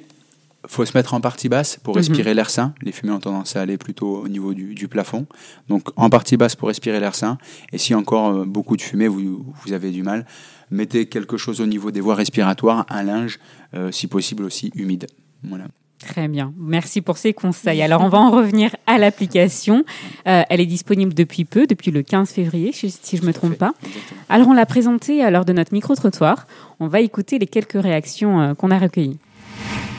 faut 0.67 0.85
se 0.85 0.97
mettre 0.97 1.13
en 1.13 1.21
partie 1.21 1.49
basse 1.49 1.77
pour 1.83 1.93
Mhm. 1.95 1.99
respirer 1.99 2.33
l'air 2.33 2.49
sain. 2.49 2.73
Les 2.81 2.91
fumées 2.91 3.11
ont 3.11 3.19
tendance 3.19 3.55
à 3.55 3.61
aller 3.61 3.77
plutôt 3.77 4.17
au 4.23 4.27
niveau 4.27 4.53
du, 4.53 4.73
du 4.75 4.87
plafond. 4.87 5.25
Donc 5.69 5.89
en 5.95 6.09
partie 6.09 6.37
basse 6.37 6.55
pour 6.55 6.67
respirer 6.67 6.99
l'air 6.99 7.15
sain. 7.15 7.37
Et 7.73 7.77
si 7.77 7.93
encore 7.95 8.29
euh, 8.29 8.45
beaucoup 8.45 8.77
de 8.77 8.81
fumée, 8.81 9.07
vous, 9.07 9.45
vous 9.63 9.73
avez 9.73 9.91
du 9.91 10.03
mal, 10.03 10.25
mettez 10.71 11.07
quelque 11.07 11.37
chose 11.37 11.61
au 11.61 11.65
niveau 11.65 11.91
des 11.91 12.01
voies 12.01 12.15
respiratoires, 12.15 12.85
un 12.89 13.03
linge, 13.03 13.39
euh, 13.73 13.91
si 13.91 14.07
possible 14.07 14.43
aussi 14.43 14.71
humide. 14.75 15.07
Voilà. 15.43 15.65
Très 15.99 16.27
bien. 16.27 16.53
Merci 16.57 17.01
pour 17.01 17.17
ces 17.17 17.33
conseils. 17.33 17.81
Alors, 17.81 18.01
on 18.01 18.09
va 18.09 18.19
en 18.19 18.29
revenir 18.29 18.75
à 18.85 18.97
l'application. 18.97 19.83
Euh, 20.27 20.43
elle 20.49 20.59
est 20.59 20.65
disponible 20.65 21.13
depuis 21.13 21.45
peu, 21.45 21.65
depuis 21.67 21.89
le 21.89 22.03
15 22.03 22.29
février, 22.29 22.71
si 22.73 22.89
je 23.17 23.21
ne 23.21 23.27
me 23.27 23.33
trompe 23.33 23.55
pas. 23.57 23.73
Exactement. 23.81 24.19
Alors, 24.29 24.47
on 24.49 24.53
l'a 24.53 24.65
présentée 24.65 25.23
à 25.23 25.31
l'heure 25.31 25.45
de 25.45 25.53
notre 25.53 25.73
micro-trottoir. 25.73 26.45
On 26.79 26.87
va 26.87 26.99
écouter 26.99 27.39
les 27.39 27.47
quelques 27.47 27.81
réactions 27.81 28.53
qu'on 28.55 28.71
a 28.71 28.77
recueillies. 28.77 29.17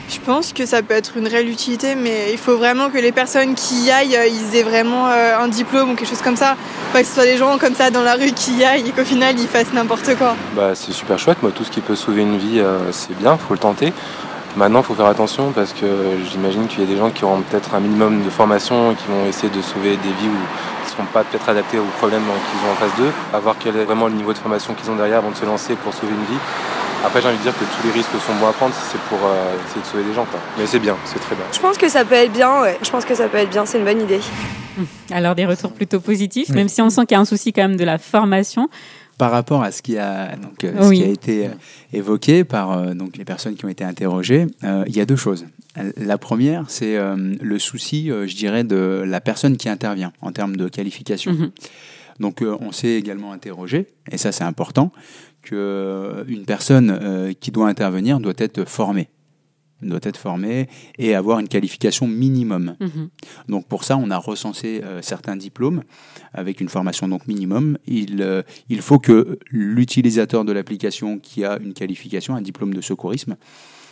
Je 0.09 0.19
pense 0.19 0.53
que 0.53 0.65
ça 0.65 0.81
peut 0.81 0.93
être 0.93 1.17
une 1.17 1.27
réelle 1.27 1.49
utilité, 1.49 1.95
mais 1.95 2.31
il 2.31 2.37
faut 2.37 2.55
vraiment 2.55 2.89
que 2.89 2.97
les 2.97 3.11
personnes 3.11 3.55
qui 3.55 3.75
y 3.83 3.91
aillent, 3.91 4.15
euh, 4.15 4.25
ils 4.25 4.55
aient 4.55 4.63
vraiment 4.63 5.07
euh, 5.07 5.37
un 5.37 5.49
diplôme 5.49 5.91
ou 5.91 5.95
quelque 5.95 6.07
chose 6.07 6.21
comme 6.21 6.37
ça. 6.37 6.55
Pas 6.93 7.01
que 7.01 7.07
ce 7.07 7.13
soit 7.13 7.25
des 7.25 7.35
gens 7.35 7.57
comme 7.57 7.75
ça 7.75 7.89
dans 7.89 8.03
la 8.03 8.13
rue 8.13 8.31
qui 8.31 8.53
y 8.55 8.63
aillent 8.63 8.87
et 8.87 8.91
qu'au 8.91 9.03
final 9.03 9.37
ils 9.37 9.47
fassent 9.47 9.73
n'importe 9.73 10.15
quoi. 10.17 10.35
Bah, 10.55 10.75
c'est 10.75 10.93
super 10.93 11.19
chouette, 11.19 11.43
moi 11.43 11.51
tout 11.51 11.65
ce 11.65 11.71
qui 11.71 11.81
peut 11.81 11.95
sauver 11.95 12.21
une 12.21 12.37
vie, 12.37 12.59
euh, 12.59 12.91
c'est 12.93 13.17
bien, 13.17 13.37
faut 13.37 13.53
le 13.53 13.59
tenter. 13.59 13.91
Maintenant, 14.55 14.81
faut 14.81 14.95
faire 14.95 15.05
attention 15.05 15.51
parce 15.51 15.71
que 15.71 15.85
j'imagine 16.31 16.65
qu'il 16.65 16.79
y 16.79 16.83
a 16.83 16.87
des 16.87 16.97
gens 16.97 17.11
qui 17.11 17.23
auront 17.23 17.41
peut-être 17.41 17.75
un 17.75 17.79
minimum 17.79 18.23
de 18.23 18.29
formation 18.31 18.95
qui 18.95 19.05
vont 19.07 19.27
essayer 19.27 19.49
de 19.49 19.61
sauver 19.61 19.91
des 19.97 20.09
vies 20.09 20.29
ou 20.29 20.83
qui 20.83 20.85
ne 20.85 20.91
seront 20.95 21.05
pas 21.13 21.23
peut-être 21.23 21.47
adaptés 21.49 21.77
aux 21.77 21.83
problèmes 21.99 22.23
qu'ils 22.23 22.67
ont 22.67 22.71
en 22.71 22.75
face 22.75 22.97
d'eux. 22.97 23.11
À 23.35 23.39
voir 23.39 23.55
quel 23.59 23.75
est 23.75 23.83
vraiment 23.83 24.07
le 24.07 24.13
niveau 24.13 24.33
de 24.33 24.37
formation 24.39 24.73
qu'ils 24.73 24.89
ont 24.89 24.95
derrière 24.95 25.19
avant 25.19 25.29
de 25.29 25.35
se 25.35 25.45
lancer 25.45 25.75
pour 25.75 25.93
sauver 25.93 26.13
une 26.13 26.33
vie. 26.33 26.41
Après, 27.07 27.21
j'ai 27.21 27.29
envie 27.29 27.37
de 27.37 27.43
dire 27.43 27.53
que 27.57 27.63
tous 27.63 27.87
les 27.87 27.93
risques 27.93 28.09
sont 28.11 28.35
bons 28.35 28.47
à 28.47 28.53
prendre 28.53 28.75
si 28.75 28.81
c'est 28.91 28.99
pour 29.03 29.17
euh, 29.23 29.55
essayer 29.65 29.81
de 29.81 29.85
sauver 29.87 30.03
des 30.03 30.13
gens. 30.13 30.25
Quoi. 30.25 30.41
Mais 30.57 30.65
c'est 30.67 30.79
bien, 30.79 30.97
c'est 31.05 31.19
très 31.19 31.35
bien. 31.35 31.45
Je 31.53 31.59
pense 31.59 31.77
que 31.77 31.87
ça 31.87 32.03
peut 32.03 32.15
être 32.15 32.33
bien, 32.33 32.61
ouais. 32.61 32.77
Je 32.83 32.89
pense 32.89 33.05
que 33.05 33.15
ça 33.15 33.29
peut 33.29 33.37
être 33.37 33.49
bien, 33.49 33.65
c'est 33.65 33.79
une 33.79 33.85
bonne 33.85 34.01
idée. 34.01 34.19
Alors, 35.11 35.33
des 35.33 35.45
retours 35.45 35.71
plutôt 35.71 36.01
positifs, 36.01 36.49
Oui. 36.49 36.55
même 36.55 36.67
si 36.67 36.81
on 36.81 36.89
sent 36.89 37.05
qu'il 37.05 37.15
y 37.15 37.17
a 37.17 37.21
un 37.21 37.25
souci 37.25 37.53
quand 37.53 37.61
même 37.61 37.77
de 37.77 37.85
la 37.85 37.97
formation. 37.97 38.67
Par 39.17 39.31
rapport 39.31 39.63
à 39.63 39.71
ce 39.71 39.81
qui 39.81 39.97
a, 39.97 40.35
donc, 40.35 40.63
euh, 40.65 40.73
ce 40.81 40.87
Oui. 40.89 40.97
qui 40.97 41.03
a 41.05 41.07
été 41.07 41.45
euh, 41.47 41.51
évoqué 41.93 42.43
par 42.43 42.73
euh, 42.77 42.93
donc, 42.93 43.15
les 43.15 43.23
personnes 43.25 43.55
qui 43.55 43.63
ont 43.65 43.69
été 43.69 43.85
interrogées, 43.85 44.45
euh, 44.65 44.83
il 44.87 44.95
y 44.95 44.99
a 45.01 45.05
deux 45.05 45.15
choses. 45.15 45.45
La 45.95 46.17
première, 46.17 46.65
c'est 46.67 46.97
euh, 46.97 47.15
le 47.41 47.57
souci, 47.57 48.11
euh, 48.11 48.27
je 48.27 48.35
dirais, 48.35 48.65
de 48.65 49.03
la 49.07 49.21
personne 49.21 49.55
qui 49.55 49.69
intervient 49.69 50.11
en 50.21 50.31
termes 50.33 50.57
de 50.57 50.67
qualification. 50.67 51.31
Mhm. 51.31 51.51
Donc, 52.19 52.41
euh, 52.41 52.57
on 52.61 52.71
s'est 52.71 52.93
également 52.93 53.31
interrogé, 53.31 53.85
et 54.11 54.17
ça 54.17 54.31
c'est 54.31 54.43
important, 54.43 54.91
qu'une 55.47 56.45
personne 56.45 56.97
euh, 57.01 57.33
qui 57.33 57.51
doit 57.51 57.67
intervenir 57.67 58.19
doit 58.19 58.33
être 58.37 58.65
formée 58.65 59.09
doit 59.81 59.99
être 60.01 60.17
formée 60.17 60.67
et 60.97 61.13
avoir 61.13 61.39
une 61.39 61.47
qualification 61.47 62.07
minimum. 62.07 62.75
Mhm. 62.79 63.09
Donc 63.47 63.67
pour 63.67 63.83
ça, 63.83 63.97
on 63.97 64.09
a 64.09 64.17
recensé 64.17 64.81
euh, 64.83 65.01
certains 65.01 65.35
diplômes 65.35 65.83
avec 66.33 66.61
une 66.61 66.69
formation 66.69 67.07
donc 67.07 67.27
minimum. 67.27 67.77
Il, 67.85 68.21
euh, 68.21 68.41
il 68.69 68.81
faut 68.81 68.99
que 68.99 69.37
l'utilisateur 69.51 70.45
de 70.45 70.51
l'application 70.51 71.19
qui 71.19 71.45
a 71.45 71.59
une 71.59 71.73
qualification, 71.73 72.35
un 72.35 72.41
diplôme 72.41 72.73
de 72.73 72.81
secourisme, 72.81 73.35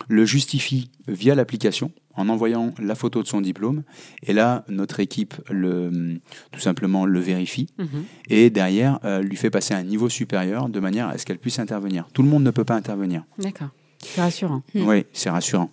le 0.08 0.26
justifie 0.26 0.90
via 1.08 1.36
l'application 1.36 1.92
en 2.16 2.30
envoyant 2.30 2.74
la 2.80 2.96
photo 2.96 3.22
de 3.24 3.28
son 3.28 3.42
diplôme. 3.42 3.84
Et 4.24 4.32
là, 4.34 4.64
notre 4.70 5.00
équipe 5.00 5.34
le, 5.50 6.20
tout 6.52 6.60
simplement 6.60 7.06
le 7.06 7.20
vérifie 7.20 7.68
Mhm. 7.78 8.04
et 8.30 8.50
derrière 8.50 9.00
euh, 9.04 9.22
lui 9.22 9.36
fait 9.36 9.50
passer 9.50 9.74
à 9.74 9.78
un 9.78 9.84
niveau 9.84 10.08
supérieur 10.10 10.70
de 10.70 10.80
manière 10.80 11.10
à 11.10 11.18
ce 11.18 11.26
qu'elle 11.26 11.40
puisse 11.40 11.60
intervenir. 11.60 12.08
Tout 12.14 12.24
le 12.24 12.30
monde 12.30 12.44
ne 12.44 12.52
peut 12.52 12.64
pas 12.64 12.76
intervenir. 12.76 13.24
D'accord. 13.38 13.70
C'est 14.00 14.22
rassurant. 14.22 14.62
Mm. 14.74 14.88
Oui, 14.88 15.06
c'est 15.14 15.30
rassurant. 15.30 15.72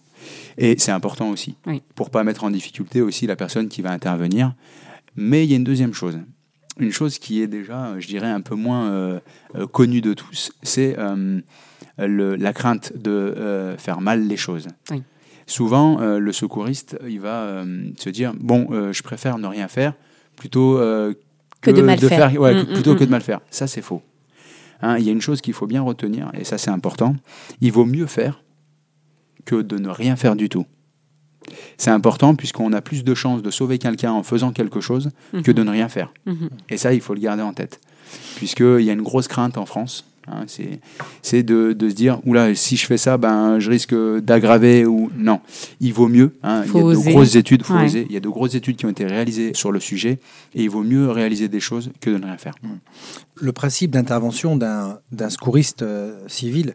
Et 0.56 0.76
c'est 0.78 0.92
important 0.92 1.30
aussi, 1.30 1.56
Oui. 1.66 1.82
pour 1.94 2.10
pas 2.10 2.24
mettre 2.24 2.44
en 2.44 2.50
difficulté 2.50 3.00
aussi 3.02 3.26
la 3.26 3.36
personne 3.36 3.68
qui 3.68 3.82
va 3.82 3.90
intervenir. 3.92 4.54
Mais 5.16 5.44
il 5.44 5.50
y 5.50 5.52
a 5.52 5.56
une 5.56 5.64
deuxième 5.64 5.92
chose. 5.94 6.18
Une 6.78 6.90
chose 6.92 7.18
qui 7.18 7.42
est 7.42 7.46
déjà, 7.48 7.98
je 8.00 8.06
dirais, 8.06 8.28
un 8.30 8.40
peu 8.40 8.54
moins 8.54 8.88
euh, 8.90 9.20
euh, 9.56 9.66
connue 9.66 10.00
de 10.00 10.14
tous, 10.14 10.52
c'est 10.62 10.96
euh, 10.98 11.40
le- 11.98 12.36
la 12.36 12.52
crainte 12.52 12.92
de 12.96 13.10
euh, 13.10 13.76
faire 13.76 14.00
mal 14.00 14.26
les 14.26 14.36
choses. 14.36 14.68
Oui. 14.90 15.02
Souvent, 15.46 16.00
euh, 16.00 16.18
le 16.18 16.32
secouriste, 16.32 16.98
il 17.08 17.20
va 17.20 17.42
euh, 17.42 17.90
se 17.98 18.08
dire, 18.10 18.32
bon, 18.38 18.68
je 18.92 19.02
préfère 19.02 19.38
ne 19.38 19.46
rien 19.46 19.68
faire 19.68 19.94
plutôt 20.36 20.78
Que 21.60 21.70
de 21.70 21.82
mal 21.82 21.98
faire. 21.98 22.32
ouais, 22.40 22.54
Mm, 22.54 22.66
que- 22.66 22.72
plutôt 22.74 22.94
mm, 22.94 22.98
que 22.98 23.04
de 23.04 23.08
mm. 23.08 23.10
mal 23.12 23.20
faire. 23.22 23.40
Ça, 23.50 23.66
c'est 23.66 23.82
faux. 23.82 24.02
Hein, 24.80 24.98
il 24.98 25.04
y 25.04 25.08
a 25.08 25.12
une 25.12 25.20
chose 25.20 25.40
qu'il 25.40 25.52
faut 25.54 25.66
bien 25.66 25.82
retenir, 25.82 26.30
et 26.34 26.44
ça, 26.44 26.58
c'est 26.58 26.70
important. 26.70 27.14
Il 27.60 27.70
vaut 27.72 27.84
mieux 27.84 28.06
faire 28.06 28.42
que 29.44 29.56
de 29.62 29.78
ne 29.78 29.88
rien 29.88 30.16
faire 30.16 30.34
du 30.36 30.48
tout. 30.48 30.66
C'est 31.76 31.90
important 31.90 32.34
puisqu'on 32.36 32.72
a 32.72 32.80
plus 32.80 33.02
de 33.02 33.14
chances 33.14 33.42
de 33.42 33.50
sauver 33.50 33.78
quelqu'un 33.78 34.12
en 34.12 34.22
faisant 34.22 34.52
quelque 34.52 34.80
chose 34.80 35.10
que 35.44 35.50
de 35.50 35.62
ne 35.64 35.70
rien 35.70 35.88
faire. 35.88 36.12
Mhm. 36.26 36.48
Et 36.70 36.76
ça, 36.76 36.94
il 36.94 37.00
faut 37.00 37.14
le 37.14 37.20
garder 37.20 37.42
en 37.42 37.52
tête. 37.52 37.80
Puisqu'il 38.36 38.80
y 38.82 38.90
a 38.90 38.92
une 38.92 39.02
grosse 39.02 39.26
crainte 39.28 39.58
en 39.58 39.66
France. 39.66 40.04
Hein, 40.26 40.44
c'est 40.46 40.80
c'est 41.22 41.42
de, 41.42 41.72
de 41.72 41.88
se 41.88 41.94
dire, 41.94 42.20
oula, 42.26 42.54
si 42.54 42.76
je 42.76 42.86
fais 42.86 42.96
ça, 42.98 43.16
ben, 43.16 43.58
je 43.58 43.70
risque 43.70 43.94
d'aggraver 43.94 44.84
ou... 44.86 45.10
Non, 45.16 45.40
il 45.80 45.92
vaut 45.92 46.08
mieux. 46.08 46.32
hein, 46.42 46.62
il 46.66 46.72
y 46.74 46.78
a 46.80 46.84
oser. 46.84 47.04
de 47.08 47.10
grosses 47.14 47.34
études, 47.36 47.62
faut 47.64 47.74
Ouais. 47.74 47.84
oser. 47.84 48.06
Il 48.08 48.12
y 48.14 48.16
a 48.16 48.20
de 48.20 48.28
grosses 48.28 48.54
études 48.54 48.76
qui 48.76 48.86
ont 48.86 48.90
été 48.90 49.04
réalisées 49.06 49.52
sur 49.54 49.72
le 49.72 49.80
sujet 49.80 50.18
et 50.54 50.62
il 50.62 50.70
vaut 50.70 50.82
mieux 50.82 51.10
réaliser 51.10 51.48
des 51.48 51.60
choses 51.60 51.90
que 52.00 52.10
de 52.10 52.18
ne 52.18 52.24
rien 52.26 52.36
faire. 52.38 52.54
Le 53.36 53.52
principe 53.52 53.90
d'intervention 53.90 54.56
d'un 54.56 54.98
d'un 55.10 55.30
secouriste 55.30 55.82
euh, 55.82 56.26
civil, 56.28 56.74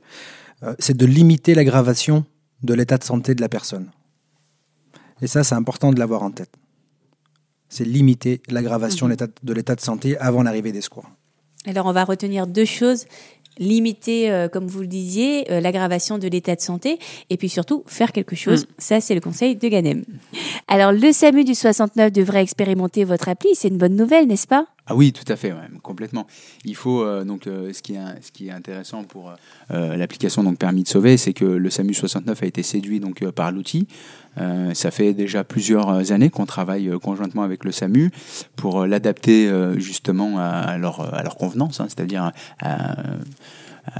euh, 0.63 0.73
c'est 0.79 0.97
de 0.97 1.05
limiter 1.05 1.53
l'aggravation 1.55 2.25
de 2.63 2.73
l'état 2.73 2.97
de 2.97 3.03
santé 3.03 3.36
de 3.36 3.41
la 3.41 3.49
personne. 3.49 3.88
Et 5.21 5.27
ça, 5.27 5.43
c'est 5.43 5.55
important 5.55 5.91
de 5.91 5.99
l'avoir 5.99 6.23
en 6.23 6.31
tête. 6.31 6.51
C'est 7.69 7.86
limiter 7.86 8.41
l'aggravation 8.49 9.07
l'état- 9.07 9.27
de 9.43 9.53
l'état 9.53 9.75
de 9.75 9.81
santé 9.81 10.17
avant 10.19 10.41
l'arrivée 10.43 10.71
des 10.71 10.81
secours. 10.81 11.10
Alors, 11.67 11.86
on 11.86 11.91
va 11.91 12.06
retenir 12.06 12.47
deux 12.47 12.65
choses. 12.65 13.06
Limiter, 13.60 14.32
euh, 14.32 14.47
comme 14.47 14.67
vous 14.67 14.82
le 14.82 14.88
disiez, 14.88 15.51
euh, 15.51 15.60
l'aggravation 15.60 16.17
de 16.17 16.27
l'état 16.27 16.56
de 16.56 16.62
santé 16.62 16.99
et 17.30 17.38
puis 17.38 17.49
surtout 17.49 17.84
faire 17.88 18.12
quelque 18.12 18.36
chose. 18.36 18.67
Ça, 18.77 19.01
c'est 19.01 19.15
le 19.15 19.21
conseil 19.21 19.56
de 19.56 19.67
Ganem. 19.67 20.06
Alors, 20.67 20.91
le 20.91 21.12
SAMU 21.12 21.43
du 21.43 21.56
69 21.56 22.12
devrait 22.12 22.43
expérimenter 22.43 23.03
votre 23.03 23.27
appli. 23.30 23.49
C'est 23.53 23.67
une 23.67 23.77
bonne 23.77 23.95
nouvelle, 23.95 24.27
n'est-ce 24.27 24.47
pas? 24.47 24.67
Ah 24.89 24.95
oui, 24.95 25.12
tout 25.12 25.25
à 25.27 25.36
fait, 25.36 25.51
ouais, 25.51 25.67
complètement. 25.84 26.27
Il 26.63 26.75
faut 26.75 27.03
euh, 27.03 27.25
donc 27.25 27.45
euh, 27.45 27.73
ce 27.73 27.82
qui 27.82 27.95
est 27.95 28.21
ce 28.21 28.32
qui 28.32 28.47
est 28.47 28.51
intéressant 28.51 29.03
pour 29.03 29.34
euh, 29.71 29.97
l'application 29.97 30.43
donc 30.43 30.58
permis 30.58 30.84
de 30.84 30.88
sauver, 30.88 31.17
c'est 31.17 31.34
que 31.34 31.43
le 31.43 31.69
SAMU 31.69 31.93
69 31.93 32.41
a 32.41 32.45
été 32.45 32.63
séduit 32.63 33.01
donc 33.01 33.30
par 33.32 33.51
l'outil. 33.51 33.88
Euh, 34.39 34.73
ça 34.73 34.91
fait 34.91 35.13
déjà 35.13 35.43
plusieurs 35.43 36.12
années 36.12 36.30
qu'on 36.30 36.45
travaille 36.45 36.89
euh, 36.89 37.00
conjointement 37.00 37.43
avec 37.43 37.63
le 37.63 37.71
SAMU 37.71 38.12
pour 38.56 38.82
euh, 38.82 38.88
l'adapter 38.88 39.47
euh, 39.47 39.80
justement 39.80 40.39
à, 40.39 40.78
leur 40.78 41.13
à 41.13 41.23
leur 41.23 41.36
convenance, 41.36 41.80
hein, 41.80 41.88
c'est-à-dire 41.88 42.32
à, 42.60 42.95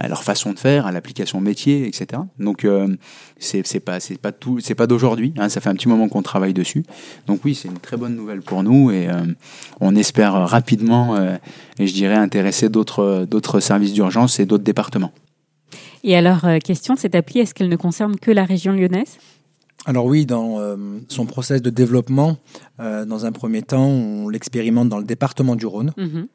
leur 0.10 0.24
façon 0.24 0.52
de 0.52 0.60
faire, 0.60 0.86
à 0.86 0.92
l'application 0.92 1.40
métier, 1.40 1.88
etc. 1.88 2.22
Donc 2.40 2.66
euh, 2.66 2.96
c'est 3.40 3.64
pas 3.80 4.00
c'est 4.02 4.18
pas 4.20 4.34
tout 4.34 4.60
c'est 4.60 4.76
pas 4.76 4.86
d'aujourd'hui. 4.86 5.34
hein, 5.38 5.48
ça 5.48 5.62
fait 5.62 5.70
un 5.70 5.76
petit 5.76 5.88
moment 5.88 6.10
qu'on 6.10 6.22
travaille 6.22 6.54
dessus. 6.54 6.84
Donc 7.26 7.46
oui, 7.46 7.56
c'est 7.56 7.70
une 7.70 7.80
très 7.80 7.96
bonne 7.96 8.16
nouvelle 8.16 8.42
pour 8.42 8.64
nous 8.64 8.92
et 8.92 9.08
euh, 9.08 9.14
on 9.80 9.96
espère 9.96 10.34
rapidement, 10.34 11.16
euh, 11.16 11.38
et 11.80 11.88
je 11.88 11.94
dirais 11.94 12.16
intéresser 12.16 12.68
d'autres 12.70 13.26
d'autres 13.30 13.62
services 13.62 13.94
d'urgence 13.94 14.40
et 14.40 14.46
d'autres 14.46 14.66
départements. 14.66 15.14
Et 16.04 16.16
alors, 16.16 16.46
euh, 16.46 16.60
question, 16.60 16.96
cette 16.96 17.16
appli, 17.16 17.40
est-ce 17.40 17.54
qu'elle 17.54 17.70
ne 17.70 17.76
concerne 17.76 18.18
que 18.18 18.32
la 18.32 18.46
région 18.46 18.72
lyonnaise? 18.74 19.18
Alors 19.88 20.06
oui, 20.06 20.26
dans 20.26 20.60
euh, 20.60 20.76
son 21.08 21.26
process 21.26 21.62
de 21.62 21.70
développement, 21.70 22.36
euh, 22.82 23.06
dans 23.06 23.26
un 23.26 23.32
premier 23.32 23.62
temps, 23.62 23.88
on 23.88 24.28
l'expérimente 24.28 24.90
dans 24.90 24.98
le 24.98 25.06
département 25.06 25.56
du 25.56 25.66
Rhône. 25.66 25.94
Mhm. 25.96 26.28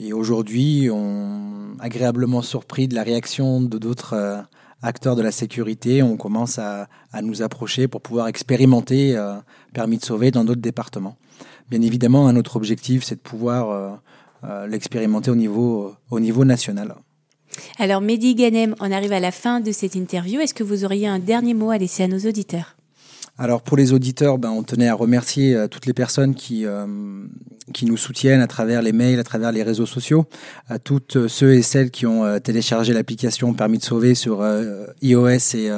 Et 0.00 0.12
aujourd'hui, 0.12 0.90
on 0.92 1.76
agréablement 1.78 2.42
surpris 2.42 2.88
de 2.88 2.96
la 2.96 3.04
réaction 3.04 3.60
de 3.60 3.78
d'autres 3.78 4.14
euh, 4.14 4.42
acteurs 4.82 5.14
de 5.14 5.22
la 5.22 5.30
sécurité. 5.30 6.02
On 6.02 6.16
commence 6.16 6.58
à, 6.58 6.88
à 7.12 7.22
nous 7.22 7.42
approcher 7.42 7.86
pour 7.86 8.00
pouvoir 8.00 8.26
expérimenter 8.26 9.16
permis 9.72 9.98
de 9.98 10.04
sauver 10.04 10.32
dans 10.32 10.42
d'autres 10.42 10.60
départements. 10.60 11.16
Bien 11.70 11.82
évidemment, 11.82 12.26
un 12.26 12.34
autre 12.34 12.56
objectif, 12.56 13.04
c'est 13.04 13.14
de 13.14 13.20
pouvoir 13.20 14.00
l'expérimenter 14.66 15.30
au 15.30 15.36
niveau, 15.36 15.94
au 16.10 16.18
niveau 16.18 16.44
national. 16.44 16.96
Alors 17.78 18.00
Mehdi 18.00 18.34
Ganem, 18.34 18.74
on 18.80 18.92
arrive 18.92 19.12
à 19.12 19.20
la 19.20 19.32
fin 19.32 19.60
de 19.60 19.72
cette 19.72 19.94
interview. 19.94 20.40
Est-ce 20.40 20.54
que 20.54 20.64
vous 20.64 20.84
auriez 20.84 21.06
un 21.06 21.18
dernier 21.18 21.54
mot 21.54 21.70
à 21.70 21.78
laisser 21.78 22.04
à 22.04 22.08
nos 22.08 22.18
auditeurs? 22.18 22.76
Alors 23.38 23.62
pour 23.62 23.76
les 23.76 23.92
auditeurs, 23.92 24.38
ben, 24.38 24.50
on 24.50 24.62
tenait 24.62 24.88
à 24.88 24.94
remercier 24.94 25.54
euh, 25.54 25.66
toutes 25.66 25.86
les 25.86 25.94
personnes 25.94 26.34
qui, 26.34 26.66
euh, 26.66 26.86
qui 27.72 27.86
nous 27.86 27.96
soutiennent 27.96 28.42
à 28.42 28.46
travers 28.46 28.82
les 28.82 28.92
mails, 28.92 29.18
à 29.18 29.24
travers 29.24 29.52
les 29.52 29.62
réseaux 29.62 29.86
sociaux, 29.86 30.26
à 30.68 30.78
toutes 30.78 31.28
ceux 31.28 31.54
et 31.54 31.62
celles 31.62 31.90
qui 31.90 32.06
ont 32.06 32.24
euh, 32.24 32.38
téléchargé 32.38 32.92
l'application 32.92 33.54
Permis 33.54 33.78
de 33.78 33.84
sauver 33.84 34.14
sur 34.14 34.46
iOS 35.00 35.54
et, 35.54 35.70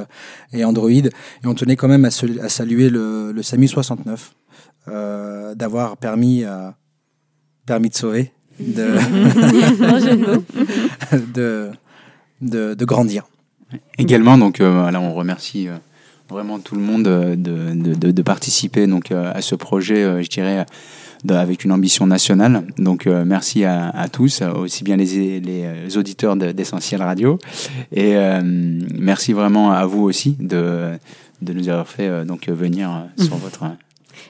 et, 0.52 0.64
Android. 0.64 0.90
Et 0.90 1.10
on 1.44 1.54
tenait 1.54 1.76
quand 1.76 1.88
même 1.88 2.04
à, 2.04 2.08
à 2.08 2.48
saluer 2.48 2.90
le, 2.90 3.32
le 3.32 3.42
SAMU 3.42 3.68
69 3.68 4.34
d'avoir 5.56 5.96
permis, 5.96 6.44
permis 7.66 7.88
de 7.88 7.94
sauver, 7.94 8.33
de, 8.60 8.96
de, 11.34 11.70
de, 12.40 12.74
de, 12.74 12.84
grandir. 12.84 13.24
Également, 13.98 14.38
donc 14.38 14.58
là 14.58 15.00
on 15.00 15.12
remercie 15.14 15.68
vraiment 16.28 16.58
tout 16.58 16.74
le 16.74 16.80
monde 16.80 17.06
euh, 17.06 17.36
de, 17.36 17.94
de, 17.94 18.10
de, 18.10 18.22
participer 18.22 18.86
donc 18.86 19.12
euh, 19.12 19.32
à 19.34 19.42
ce 19.42 19.54
projet, 19.54 20.02
euh, 20.02 20.22
je 20.22 20.28
dirais, 20.28 20.66
avec 21.28 21.64
une 21.64 21.72
ambition 21.72 22.06
nationale. 22.06 22.64
Donc 22.76 23.06
merci 23.06 23.64
à, 23.64 23.88
à, 23.88 24.08
tous, 24.08 24.42
aussi 24.42 24.84
bien 24.84 24.96
les, 24.96 25.40
les 25.40 25.96
auditeurs 25.96 26.36
d'Essentiel 26.36 27.00
Radio, 27.00 27.38
et 27.92 28.14
merci 28.42 29.32
vraiment 29.32 29.72
à 29.72 29.86
vous 29.86 30.02
aussi 30.02 30.36
de, 30.38 30.98
de 31.40 31.52
nous 31.54 31.70
avoir 31.70 31.88
fait 31.88 32.26
donc 32.26 32.46
venir 32.50 33.06
sur 33.16 33.36
votre 33.36 33.62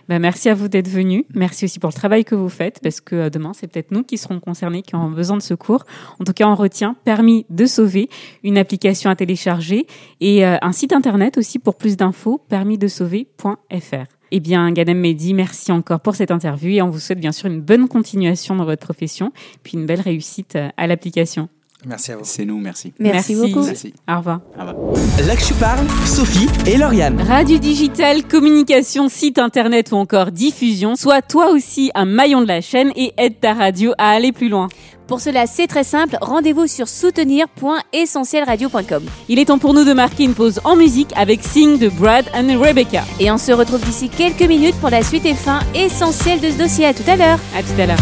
bah, 0.09 0.19
merci 0.19 0.49
à 0.49 0.55
vous 0.55 0.69
d'être 0.69 0.89
venus. 0.89 1.25
Merci 1.35 1.65
aussi 1.65 1.79
pour 1.79 1.89
le 1.89 1.95
travail 1.95 2.25
que 2.25 2.35
vous 2.35 2.49
faites, 2.49 2.81
parce 2.83 3.01
que 3.01 3.17
euh, 3.17 3.31
demain, 3.31 3.53
c'est 3.55 3.67
peut-être 3.67 3.91
nous 3.91 4.03
qui 4.03 4.19
serons 4.19 4.41
concernés, 4.41 4.83
qui 4.83 4.95
auront 4.97 5.11
besoin 5.11 5.37
de 5.37 5.43
secours. 5.43 5.85
En 6.21 6.25
tout 6.25 6.33
cas, 6.33 6.47
on 6.47 6.55
retient 6.55 6.97
permis 7.05 7.47
de 7.51 7.67
sauver, 7.67 8.09
une 8.43 8.59
application 8.59 9.11
à 9.11 9.17
télécharger 9.17 9.87
et 10.21 10.47
euh, 10.47 10.57
un 10.61 10.73
site 10.73 10.93
internet 10.93 11.39
aussi 11.39 11.59
pour 11.59 11.77
plus 11.77 11.97
d'infos, 11.97 12.41
permisdesauver.fr. 12.49 14.05
Eh 14.31 14.41
bien, 14.41 14.73
Ganem 14.73 14.99
Mehdi, 14.99 15.33
merci 15.33 15.71
encore 15.71 16.01
pour 16.01 16.17
cette 16.17 16.31
interview 16.31 16.71
et 16.71 16.83
on 16.83 16.91
vous 16.91 16.99
souhaite 16.99 17.21
bien 17.21 17.33
sûr 17.33 17.47
une 17.47 17.61
bonne 17.61 17.89
continuation 17.89 18.57
dans 18.57 18.65
votre 18.65 18.85
profession, 18.85 19.33
puis 19.63 19.75
une 19.75 19.87
belle 19.87 20.01
réussite 20.01 20.57
euh, 20.57 20.69
à 20.77 20.87
l'application. 20.87 21.49
Merci 21.87 22.13
à 22.13 22.17
vous. 22.17 22.25
C'est 22.25 22.45
nous, 22.45 22.59
merci. 22.59 22.93
Merci, 22.99 23.35
beaucoup. 23.35 23.61
Au 23.61 24.17
revoir. 24.17 24.41
Là 24.57 25.37
que 25.37 25.43
je 25.43 25.55
parle, 25.55 25.87
Sophie 26.07 26.49
et 26.67 26.77
Lauriane. 26.77 27.21
Radio 27.21 27.59
digital, 27.59 28.25
communication, 28.25 29.09
site 29.09 29.39
internet 29.39 29.93
ou 29.93 29.97
encore 29.97 30.31
diffusion. 30.31 30.97
Sois 30.97 31.23
toi 31.23 31.51
aussi 31.51 31.91
un 31.95 32.05
maillon 32.05 32.43
de 32.43 32.49
la 32.49 32.61
chaîne 32.61 32.93
et 32.97 33.13
aide 33.17 33.41
ta 33.41 33.55
radio 33.55 33.93
à 33.99 34.11
aller 34.11 34.33
plus 34.33 34.49
loin. 34.49 34.69
Pour 35.07 35.21
cela, 35.21 35.47
c'est 35.47 35.67
très 35.67 35.85
simple, 35.85 36.17
rendez-vous 36.21 36.67
sur 36.67 36.89
soutenir.essentielradio.com. 36.89 39.03
Il 39.29 39.39
est 39.39 39.45
temps 39.47 39.59
pour 39.59 39.75
nous 39.75 39.85
de 39.85 39.93
marquer 39.93 40.25
une 40.25 40.33
pause 40.33 40.61
en 40.65 40.77
musique 40.77 41.11
avec 41.15 41.43
Sing 41.43 41.79
de 41.79 41.91
Brad 41.91 42.25
and 42.35 42.59
Rebecca. 42.59 43.05
Et 43.21 43.31
on 43.31 43.37
se 43.37 43.53
retrouve 43.53 43.85
d'ici 43.85 44.09
quelques 44.09 44.49
minutes 44.49 44.77
pour 44.81 44.89
la 44.89 45.03
suite 45.03 45.27
et 45.27 45.35
fin 45.35 45.61
essentielle 45.75 46.41
de 46.41 46.49
ce 46.49 46.57
dossier. 46.57 46.87
À 46.87 46.95
tout 46.95 47.05
à 47.07 47.17
l'heure. 47.17 47.39
À 47.55 47.63
tout 47.63 47.79
à 47.79 47.85
l'heure. 47.87 47.99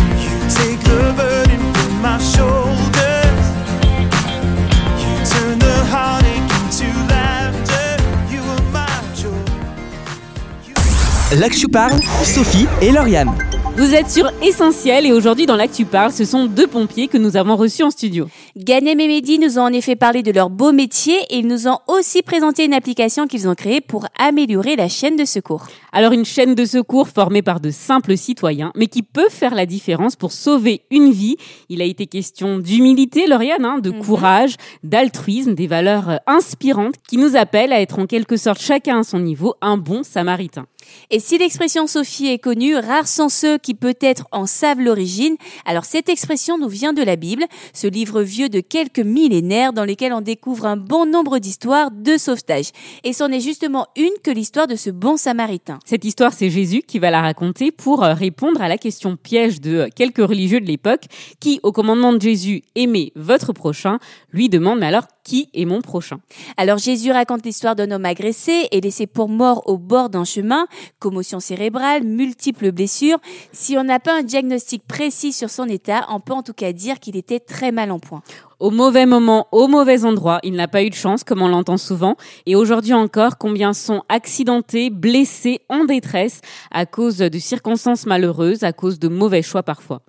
Je 11.34 11.66
parle, 11.66 11.98
Sophie 12.24 12.66
et 12.82 12.92
Lauriane. 12.92 13.32
Vous 13.78 13.94
êtes 13.94 14.10
sur 14.10 14.30
Essentiel 14.42 15.06
et 15.06 15.12
aujourd'hui 15.12 15.46
dans 15.46 15.56
l'Actu 15.56 15.86
Parle, 15.86 16.12
ce 16.12 16.26
sont 16.26 16.44
deux 16.44 16.66
pompiers 16.66 17.08
que 17.08 17.16
nous 17.16 17.38
avons 17.38 17.56
reçus 17.56 17.82
en 17.82 17.90
studio. 17.90 18.28
Ganem 18.54 19.00
et 19.00 19.06
Mehdi 19.08 19.38
nous 19.38 19.58
ont 19.58 19.62
en 19.62 19.72
effet 19.72 19.96
parlé 19.96 20.22
de 20.22 20.30
leur 20.30 20.50
beau 20.50 20.72
métier 20.72 21.14
et 21.30 21.38
ils 21.38 21.46
nous 21.46 21.68
ont 21.68 21.78
aussi 21.88 22.20
présenté 22.20 22.66
une 22.66 22.74
application 22.74 23.26
qu'ils 23.26 23.48
ont 23.48 23.54
créée 23.54 23.80
pour 23.80 24.06
améliorer 24.18 24.76
la 24.76 24.90
chaîne 24.90 25.16
de 25.16 25.24
secours. 25.24 25.68
Alors 25.90 26.12
une 26.12 26.26
chaîne 26.26 26.54
de 26.54 26.66
secours 26.66 27.08
formée 27.08 27.40
par 27.40 27.60
de 27.60 27.70
simples 27.70 28.18
citoyens 28.18 28.70
mais 28.76 28.88
qui 28.88 29.02
peut 29.02 29.30
faire 29.30 29.54
la 29.54 29.64
différence 29.64 30.16
pour 30.16 30.32
sauver 30.32 30.82
une 30.90 31.12
vie. 31.12 31.36
Il 31.70 31.80
a 31.80 31.86
été 31.86 32.06
question 32.06 32.58
d'humilité, 32.58 33.26
Lauriane, 33.26 33.64
hein, 33.64 33.78
de 33.78 33.90
mhm. 33.90 34.04
courage, 34.04 34.56
d'altruisme, 34.84 35.54
des 35.54 35.66
valeurs 35.66 36.20
inspirantes 36.26 36.96
qui 37.08 37.16
nous 37.16 37.36
appellent 37.36 37.72
à 37.72 37.80
être 37.80 37.98
en 37.98 38.04
quelque 38.04 38.36
sorte 38.36 38.60
chacun 38.60 39.00
à 39.00 39.02
son 39.02 39.20
niveau 39.20 39.54
un 39.62 39.78
bon 39.78 40.02
samaritain. 40.02 40.66
Et 41.10 41.20
si 41.20 41.38
l'expression 41.38 41.86
Sophie 41.86 42.28
est 42.28 42.38
connue, 42.38 42.76
rares 42.76 43.08
sont 43.08 43.28
ceux 43.28 43.58
qui 43.58 43.74
peut-être 43.74 44.26
en 44.32 44.46
savent 44.46 44.80
l'origine. 44.80 45.36
Alors 45.64 45.84
cette 45.84 46.08
expression 46.08 46.58
nous 46.58 46.68
vient 46.68 46.92
de 46.92 47.02
la 47.02 47.16
Bible, 47.16 47.44
ce 47.72 47.86
livre 47.86 48.22
vieux 48.22 48.48
de 48.48 48.60
quelques 48.60 48.98
millénaires 48.98 49.72
dans 49.72 49.84
lequel 49.84 50.12
on 50.12 50.20
découvre 50.20 50.66
un 50.66 50.76
bon 50.76 51.06
nombre 51.06 51.38
d'histoires 51.38 51.90
de 51.90 52.16
sauvetage. 52.16 52.70
Et 53.04 53.12
c'en 53.12 53.30
est 53.30 53.40
justement 53.40 53.86
une 53.96 54.12
que 54.22 54.30
l'histoire 54.30 54.66
de 54.66 54.76
ce 54.76 54.90
bon 54.90 55.16
samaritain. 55.16 55.78
Cette 55.84 56.04
histoire, 56.04 56.32
c'est 56.32 56.50
Jésus 56.50 56.82
qui 56.82 56.98
va 56.98 57.10
la 57.10 57.20
raconter 57.20 57.70
pour 57.70 58.02
euh, 58.02 58.14
répondre 58.14 58.60
à 58.62 58.68
la 58.68 58.78
question 58.78 59.16
piège 59.16 59.60
de 59.60 59.76
euh, 59.76 59.88
quelques 59.94 60.26
religieux 60.26 60.60
de 60.60 60.66
l'époque 60.66 61.04
qui, 61.40 61.60
au 61.62 61.72
commandement 61.72 62.12
de 62.12 62.20
Jésus, 62.20 62.62
aimez 62.74 63.12
votre 63.16 63.52
prochain, 63.52 63.98
lui 64.32 64.48
demande 64.48 64.78
mais 64.78 64.86
alors 64.86 65.06
qui 65.24 65.48
est 65.54 65.64
mon 65.64 65.80
prochain? 65.80 66.18
Alors 66.56 66.78
Jésus 66.78 67.12
raconte 67.12 67.44
l'histoire 67.44 67.76
d'un 67.76 67.90
homme 67.90 68.04
agressé 68.04 68.68
et 68.72 68.80
laissé 68.80 69.06
pour 69.06 69.28
mort 69.28 69.62
au 69.66 69.78
bord 69.78 70.10
d'un 70.10 70.24
chemin, 70.24 70.66
commotion 70.98 71.40
cérébrale, 71.40 72.04
multiples 72.04 72.72
blessures. 72.72 73.18
Si 73.52 73.76
on 73.76 73.84
n'a 73.84 74.00
pas 74.00 74.18
un 74.18 74.22
diagnostic 74.22 74.86
précis 74.86 75.32
sur 75.32 75.50
son 75.50 75.68
état, 75.68 76.06
on 76.10 76.20
peut 76.20 76.32
en 76.32 76.42
tout 76.42 76.54
cas 76.54 76.72
dire 76.72 77.00
qu'il 77.00 77.16
était 77.16 77.40
très 77.40 77.72
mal 77.72 77.90
en 77.90 77.98
point 77.98 78.22
au 78.62 78.70
mauvais 78.70 79.06
moment, 79.06 79.48
au 79.50 79.66
mauvais 79.66 80.04
endroit. 80.04 80.38
Il 80.44 80.52
n'a 80.52 80.68
pas 80.68 80.84
eu 80.84 80.88
de 80.88 80.94
chance, 80.94 81.24
comme 81.24 81.42
on 81.42 81.48
l'entend 81.48 81.78
souvent. 81.78 82.14
Et 82.46 82.54
aujourd'hui 82.54 82.94
encore, 82.94 83.36
combien 83.36 83.72
sont 83.72 84.04
accidentés, 84.08 84.88
blessés, 84.88 85.62
en 85.68 85.84
détresse 85.84 86.40
à 86.70 86.86
cause 86.86 87.16
de 87.16 87.38
circonstances 87.40 88.06
malheureuses, 88.06 88.62
à 88.62 88.72
cause 88.72 89.00
de 89.00 89.08
mauvais 89.08 89.42
choix 89.42 89.64
parfois. 89.64 90.02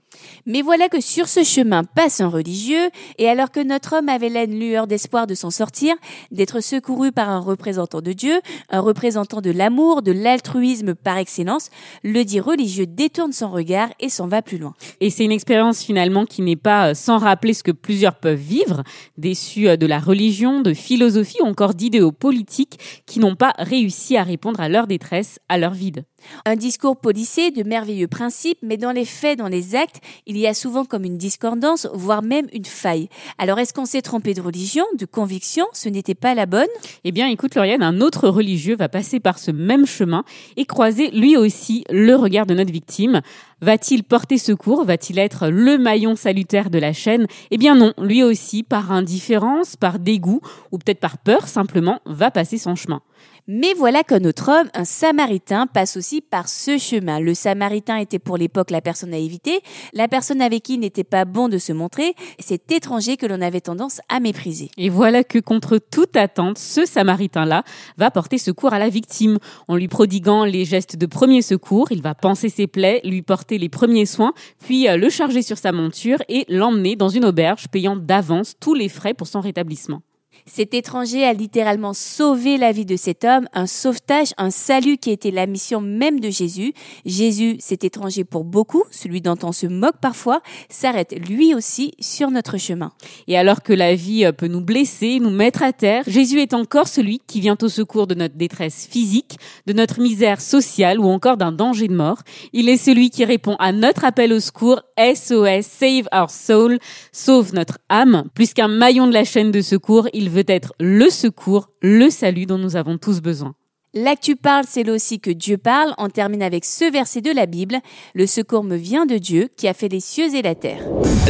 Mais 0.46 0.62
voilà 0.62 0.90
que 0.90 1.02
sur 1.02 1.28
ce 1.28 1.44
chemin 1.44 1.84
passe 1.84 2.22
un 2.22 2.28
religieux, 2.28 2.90
et 3.18 3.30
alors 3.30 3.52
que 3.52 3.64
notre 3.64 3.98
homme 3.98 4.10
avait 4.10 4.30
la 4.30 4.46
lueur 4.46 4.88
d'espoir 4.88 5.28
de 5.28 5.36
s'en 5.36 5.50
sortir, 5.50 5.96
d'être 6.32 6.62
secouru 6.62 7.12
par 7.12 7.30
un 7.30 7.40
représentant 7.40 8.02
de 8.02 8.14
Dieu, 8.14 8.42
un 8.70 8.80
représentant 8.80 9.42
de 9.42 9.52
l'amour, 9.52 10.02
de 10.02 10.12
l'altruisme 10.12 10.96
par 10.96 11.18
excellence, 11.18 11.70
le 12.04 12.24
dit 12.24 12.40
religieux 12.40 12.86
détourne 12.86 13.34
son 13.34 13.52
regard 13.52 13.90
et 14.00 14.10
s'en 14.10 14.28
va 14.28 14.42
plus 14.42 14.58
loin. 14.58 14.74
Et 15.00 15.10
c'est 15.10 15.26
une 15.26 15.32
expérience 15.32 15.84
finalement 15.84 16.26
qui 16.26 16.42
n'est 16.42 16.56
pas 16.56 16.90
euh, 16.90 16.94
sans 16.94 17.18
rappeler 17.18 17.54
ce 17.54 17.64
que 17.64 17.72
plusieurs 17.72 18.16
peuvent 18.16 18.38
vivre, 18.38 18.84
déçus 19.18 19.68
euh, 19.68 19.78
de 19.78 19.86
la 19.86 20.00
religion, 20.00 20.62
de 20.62 20.74
philosophie 20.74 21.38
ou 21.42 21.46
encore 21.46 21.74
d'idéaux 21.74 22.12
politiques 22.12 23.04
qui 23.06 23.20
n'ont 23.20 23.36
pas 23.36 23.54
réussi 23.58 24.18
à 24.18 24.24
répondre 24.24 24.60
à 24.60 24.70
leur 24.70 24.88
détresse, 24.88 25.40
à 25.50 25.58
leur 25.58 25.74
vide. 25.74 26.06
Un 26.46 26.56
discours 26.56 26.98
policé 26.98 27.52
de 27.52 27.64
merveilleux 27.64 28.08
principes, 28.08 28.60
mais 28.62 28.78
dans 28.78 28.92
les 28.92 29.06
faits, 29.06 29.38
dans 29.38 29.48
les 29.48 29.76
actes, 29.76 30.02
il 30.26 30.38
y 30.38 30.48
a 30.48 30.54
souvent 30.54 30.86
comme 30.86 31.04
une 31.04 31.18
discordance, 31.18 31.88
voire 31.94 32.22
même 32.22 32.48
une 32.54 32.66
faille. 32.66 33.10
Alors 33.38 33.60
est-ce 33.60 33.74
qu'on 33.74 33.86
s'est 33.86 34.02
trompé 34.02 34.34
de 34.34 34.42
religion, 34.42 34.86
de 34.98 35.06
conviction? 35.06 35.66
Ce 35.74 35.90
n'était 35.90 36.16
pas 36.16 36.34
la 36.34 36.46
bonne 36.46 36.68
Eh 37.04 37.12
bien, 37.12 37.28
écoute, 37.28 37.56
Lauriane, 37.56 37.84
un 37.84 38.02
autre 38.02 38.28
religieux 38.28 38.76
va 38.76 38.90
passer 38.90 39.20
par 39.20 39.40
ce 39.40 39.52
même 39.52 39.86
chemin 39.86 40.24
et 40.58 40.66
croiser 40.66 41.12
lui 41.12 41.38
aussi 41.38 41.84
le 41.90 42.16
regard 42.16 42.46
de 42.46 42.54
notre 42.54 42.72
victime. 42.72 43.22
Va-t-il 43.62 44.04
porter 44.04 44.38
secours? 44.38 44.84
Va-t-il 44.84 45.18
être 45.20 45.48
le 45.48 45.78
maillon 45.78 46.16
salutaire 46.16 46.70
de 46.70 46.80
la 46.80 46.92
chaîne? 46.92 47.28
Eh 47.50 47.58
bien 47.58 47.76
non, 47.76 47.94
lui 47.98 48.22
aussi, 48.22 48.62
par 48.64 48.92
indifférence, 48.92 49.78
par 49.78 50.00
dégoût 50.00 50.42
ou 50.72 50.78
peut-être 50.78 51.00
par 51.00 51.18
peur 51.18 51.48
simplement, 51.48 52.02
va 52.06 52.30
passer 52.30 52.58
son 52.58 52.76
chemin. 52.76 53.02
Mais 53.48 53.74
voilà 53.74 54.04
qu'un 54.04 54.24
autre 54.24 54.50
homme, 54.50 54.70
un 54.74 54.86
samaritain, 54.86 55.68
passe 55.68 55.98
aussi 55.98 56.22
par 56.22 56.48
ce 56.48 56.78
chemin. 56.78 57.20
Le 57.20 57.34
samaritain 57.34 57.98
était 57.98 58.18
pour 58.18 58.38
l'époque 58.38 58.72
la 58.72 58.80
personne 58.80 59.14
à 59.14 59.18
éviter, 59.18 59.60
la 59.92 60.08
personne 60.08 60.42
avec 60.42 60.64
qui 60.64 60.76
il 60.76 60.80
n'était 60.80 61.04
pas 61.04 61.26
bon 61.26 61.50
de 61.50 61.58
se 61.58 61.74
montrer, 61.74 62.16
cet 62.40 62.72
étranger 62.72 63.18
que 63.18 63.26
l'on 63.26 63.42
avait 63.42 63.60
tendance 63.60 64.00
à 64.08 64.22
mépriser. 64.22 64.72
Et 64.78 64.88
voilà 64.88 65.26
que 65.26 65.40
contre 65.40 65.78
toute 65.78 66.16
attente, 66.16 66.58
ce 66.58 66.86
samaritain-là 66.86 67.64
va 67.98 68.12
porter 68.12 68.38
secours 68.38 68.74
à 68.74 68.80
la 68.80 68.88
victime. 68.88 69.40
En 69.68 69.76
lui 69.76 69.90
prodiguant 69.90 70.46
les 70.46 70.64
gestes 70.64 70.96
de 70.96 71.06
premier 71.06 71.42
secours, 71.42 71.92
il 71.92 72.02
va 72.02 72.16
panser 72.16 72.48
ses 72.48 72.68
plaies, 72.68 73.02
lui 73.04 73.24
porter 73.24 73.58
les 73.58 73.68
premiers 73.68 74.06
soins, 74.06 74.32
puis 74.64 74.88
euh, 74.88 74.96
le 74.96 75.10
charger 75.10 75.42
sur 75.42 75.58
sa 75.58 75.74
monture 75.74 76.20
et 76.30 76.46
l'emmener 76.48 76.96
dans 76.96 77.10
une 77.10 77.26
auberge 77.26 77.68
payant 77.68 77.98
d'avance 77.98 78.54
tous 78.58 78.74
les 78.74 78.88
frais 78.88 79.14
pour 79.14 79.28
son 79.28 79.42
rétablissement. 79.42 80.02
Cet 80.46 80.74
étranger 80.74 81.24
a 81.26 81.34
littéralement 81.34 81.94
sauvé 81.94 82.58
la 82.58 82.72
vie 82.72 82.86
de 82.86 82.96
cet 82.96 83.24
homme, 83.24 83.48
un 83.54 83.68
sauvetage, 83.68 84.34
un 84.38 84.52
salut 84.52 84.98
qui 84.98 85.10
était 85.12 85.32
la 85.32 85.46
mission 85.46 85.80
même 85.80 86.20
de 86.20 86.30
Jésus. 86.30 86.74
Jésus, 87.06 87.56
cet 87.60 87.84
étranger 87.84 88.24
pour 88.24 88.44
beaucoup, 88.44 88.84
celui 88.92 89.22
dont 89.22 89.38
on 89.44 89.52
se 89.52 89.68
moque 89.68 89.98
parfois, 90.02 90.42
s'arrête 90.70 91.16
lui 91.28 91.56
aussi 91.56 91.94
sur 92.00 92.30
notre 92.30 92.58
chemin. 92.58 92.92
Et 93.28 93.38
alors 93.38 93.64
que 93.64 93.74
la 93.74 93.96
vie 93.96 94.30
peut 94.38 94.48
nous 94.48 94.62
blesser, 94.62 95.20
nous 95.20 95.30
mettre 95.30 95.64
à 95.64 95.72
terre, 95.72 96.04
Jésus 96.08 96.42
est 96.42 96.54
encore 96.54 96.88
celui 96.88 97.20
qui 97.26 97.40
vient 97.40 97.58
au 97.62 97.70
secours 97.70 98.08
de 98.08 98.16
notre 98.16 98.36
détresse 98.36 98.88
physique, 98.90 99.38
de 99.66 99.74
notre 99.74 100.02
misère 100.02 100.42
sociale 100.42 101.00
ou 101.00 101.06
encore 101.06 101.38
d'un 101.38 101.52
danger 101.52 101.88
de 101.88 101.96
mort. 101.96 102.20
Il 102.52 102.70
est 102.70 102.78
celui 102.78 103.10
qui 103.10 103.24
répond 103.26 103.56
à 103.60 103.72
notre 103.72 104.04
appel 104.06 104.34
au 104.34 104.40
secours 104.40 104.82
SOS, 104.98 105.66
Save 105.66 106.08
Our 106.14 106.30
Soul, 106.30 106.80
sauve 107.12 107.54
notre 107.54 107.78
âme. 107.90 108.26
Plus 108.34 108.54
qu'un 108.54 108.68
maillon 108.68 109.08
de 109.08 109.14
la 109.14 109.24
chaîne 109.24 109.52
de 109.52 109.62
secours, 109.62 110.08
il 110.14 110.23
veut 110.30 110.46
être 110.48 110.74
le 110.80 111.10
secours, 111.10 111.70
le 111.82 112.10
salut 112.10 112.46
dont 112.46 112.58
nous 112.58 112.76
avons 112.76 112.98
tous 112.98 113.22
besoin. 113.22 113.56
L'actu 113.96 114.36
parle, 114.36 114.66
c'est 114.68 114.82
là 114.82 114.92
aussi 114.92 115.20
que 115.20 115.30
Dieu 115.30 115.60
parle. 115.60 115.94
On 116.00 116.10
termine 116.10 116.42
avec 116.42 116.66
ce 116.66 116.92
verset 116.92 117.22
de 117.22 117.30
la 117.30 117.46
Bible. 117.46 117.78
Le 118.16 118.26
secours 118.26 118.64
me 118.64 118.76
vient 118.76 119.06
de 119.06 119.20
Dieu 119.20 119.50
qui 119.56 119.68
a 119.68 119.76
fait 119.76 119.88
les 119.88 120.00
cieux 120.00 120.34
et 120.34 120.42
la 120.42 120.56
terre. 120.56 120.82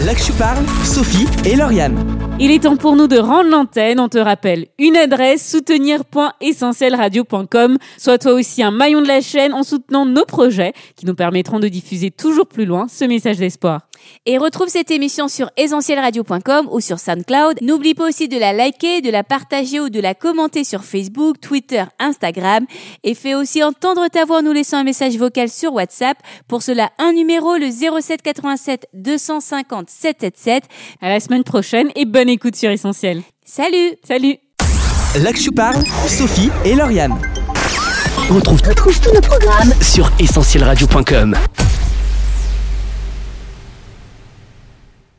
L'actu 0.06 0.32
parle, 0.32 0.64
Sophie 0.86 1.28
et 1.44 1.58
Lauriane. 1.58 2.00
Il 2.40 2.52
est 2.52 2.64
temps 2.64 2.78
pour 2.78 2.96
nous 2.96 3.08
de 3.08 3.18
rendre 3.18 3.50
l'antenne. 3.50 4.00
On 4.00 4.08
te 4.08 4.18
rappelle 4.18 4.68
une 4.80 4.96
adresse 4.96 5.46
soutenir.essentielradio.com. 5.52 7.78
Sois 7.98 8.18
toi 8.18 8.32
aussi 8.32 8.64
un 8.64 8.72
maillon 8.72 9.02
de 9.02 9.08
la 9.08 9.20
chaîne 9.20 9.54
en 9.54 9.64
soutenant 9.64 10.06
nos 10.06 10.24
projets 10.24 10.72
qui 10.96 11.06
nous 11.06 11.16
permettront 11.16 11.60
de 11.60 11.68
diffuser 11.68 12.12
toujours 12.12 12.48
plus 12.48 12.66
loin 12.66 12.88
ce 12.88 13.04
message 13.04 13.36
d'espoir. 13.38 13.82
Et 14.26 14.38
retrouve 14.38 14.68
cette 14.68 14.92
émission 14.92 15.28
sur 15.28 15.50
essentielradio.com 15.58 16.68
ou 16.72 16.80
sur 16.80 17.00
SoundCloud. 17.00 17.62
N'oublie 17.62 17.94
pas 17.94 18.08
aussi 18.08 18.28
de 18.28 18.38
la 18.38 18.54
liker, 18.54 19.02
de 19.02 19.10
la 19.10 19.24
partager 19.24 19.80
ou 19.80 19.90
de 19.90 20.00
la 20.00 20.14
commenter 20.14 20.64
sur 20.64 20.84
Facebook, 20.84 21.40
Twitter, 21.42 21.84
Instagram. 22.00 22.53
Et 23.04 23.16
fais 23.16 23.36
aussi 23.36 23.64
entendre 23.64 24.08
ta 24.08 24.26
voix 24.26 24.40
en 24.40 24.42
nous 24.44 24.52
laissant 24.52 24.78
un 24.78 24.84
message 24.84 25.18
vocal 25.18 25.50
sur 25.50 25.74
WhatsApp. 25.74 26.18
Pour 26.48 26.64
cela, 26.64 26.92
un 27.00 27.14
numéro, 27.14 27.56
le 27.58 27.70
07 27.70 28.22
87 28.22 28.88
250 28.94 29.90
777. 29.90 30.64
À 31.02 31.10
la 31.10 31.20
semaine 31.20 31.44
prochaine 31.44 31.90
et 31.96 32.06
bonne 32.06 32.30
écoute 32.30 32.56
sur 32.56 32.70
Essentiel. 32.70 33.22
Salut 33.46 33.96
Salut 34.08 34.38
L'Axu 35.22 35.52
parle, 35.52 35.84
Sophie 36.08 36.50
et 36.66 36.76
Lauriane. 36.76 37.16
On 38.30 38.36
retrouve 38.36 38.62
tous 38.62 39.14
nos 39.14 39.22
programmes 39.22 39.74
sur 39.82 40.12
essentielradio.com. 40.20 41.36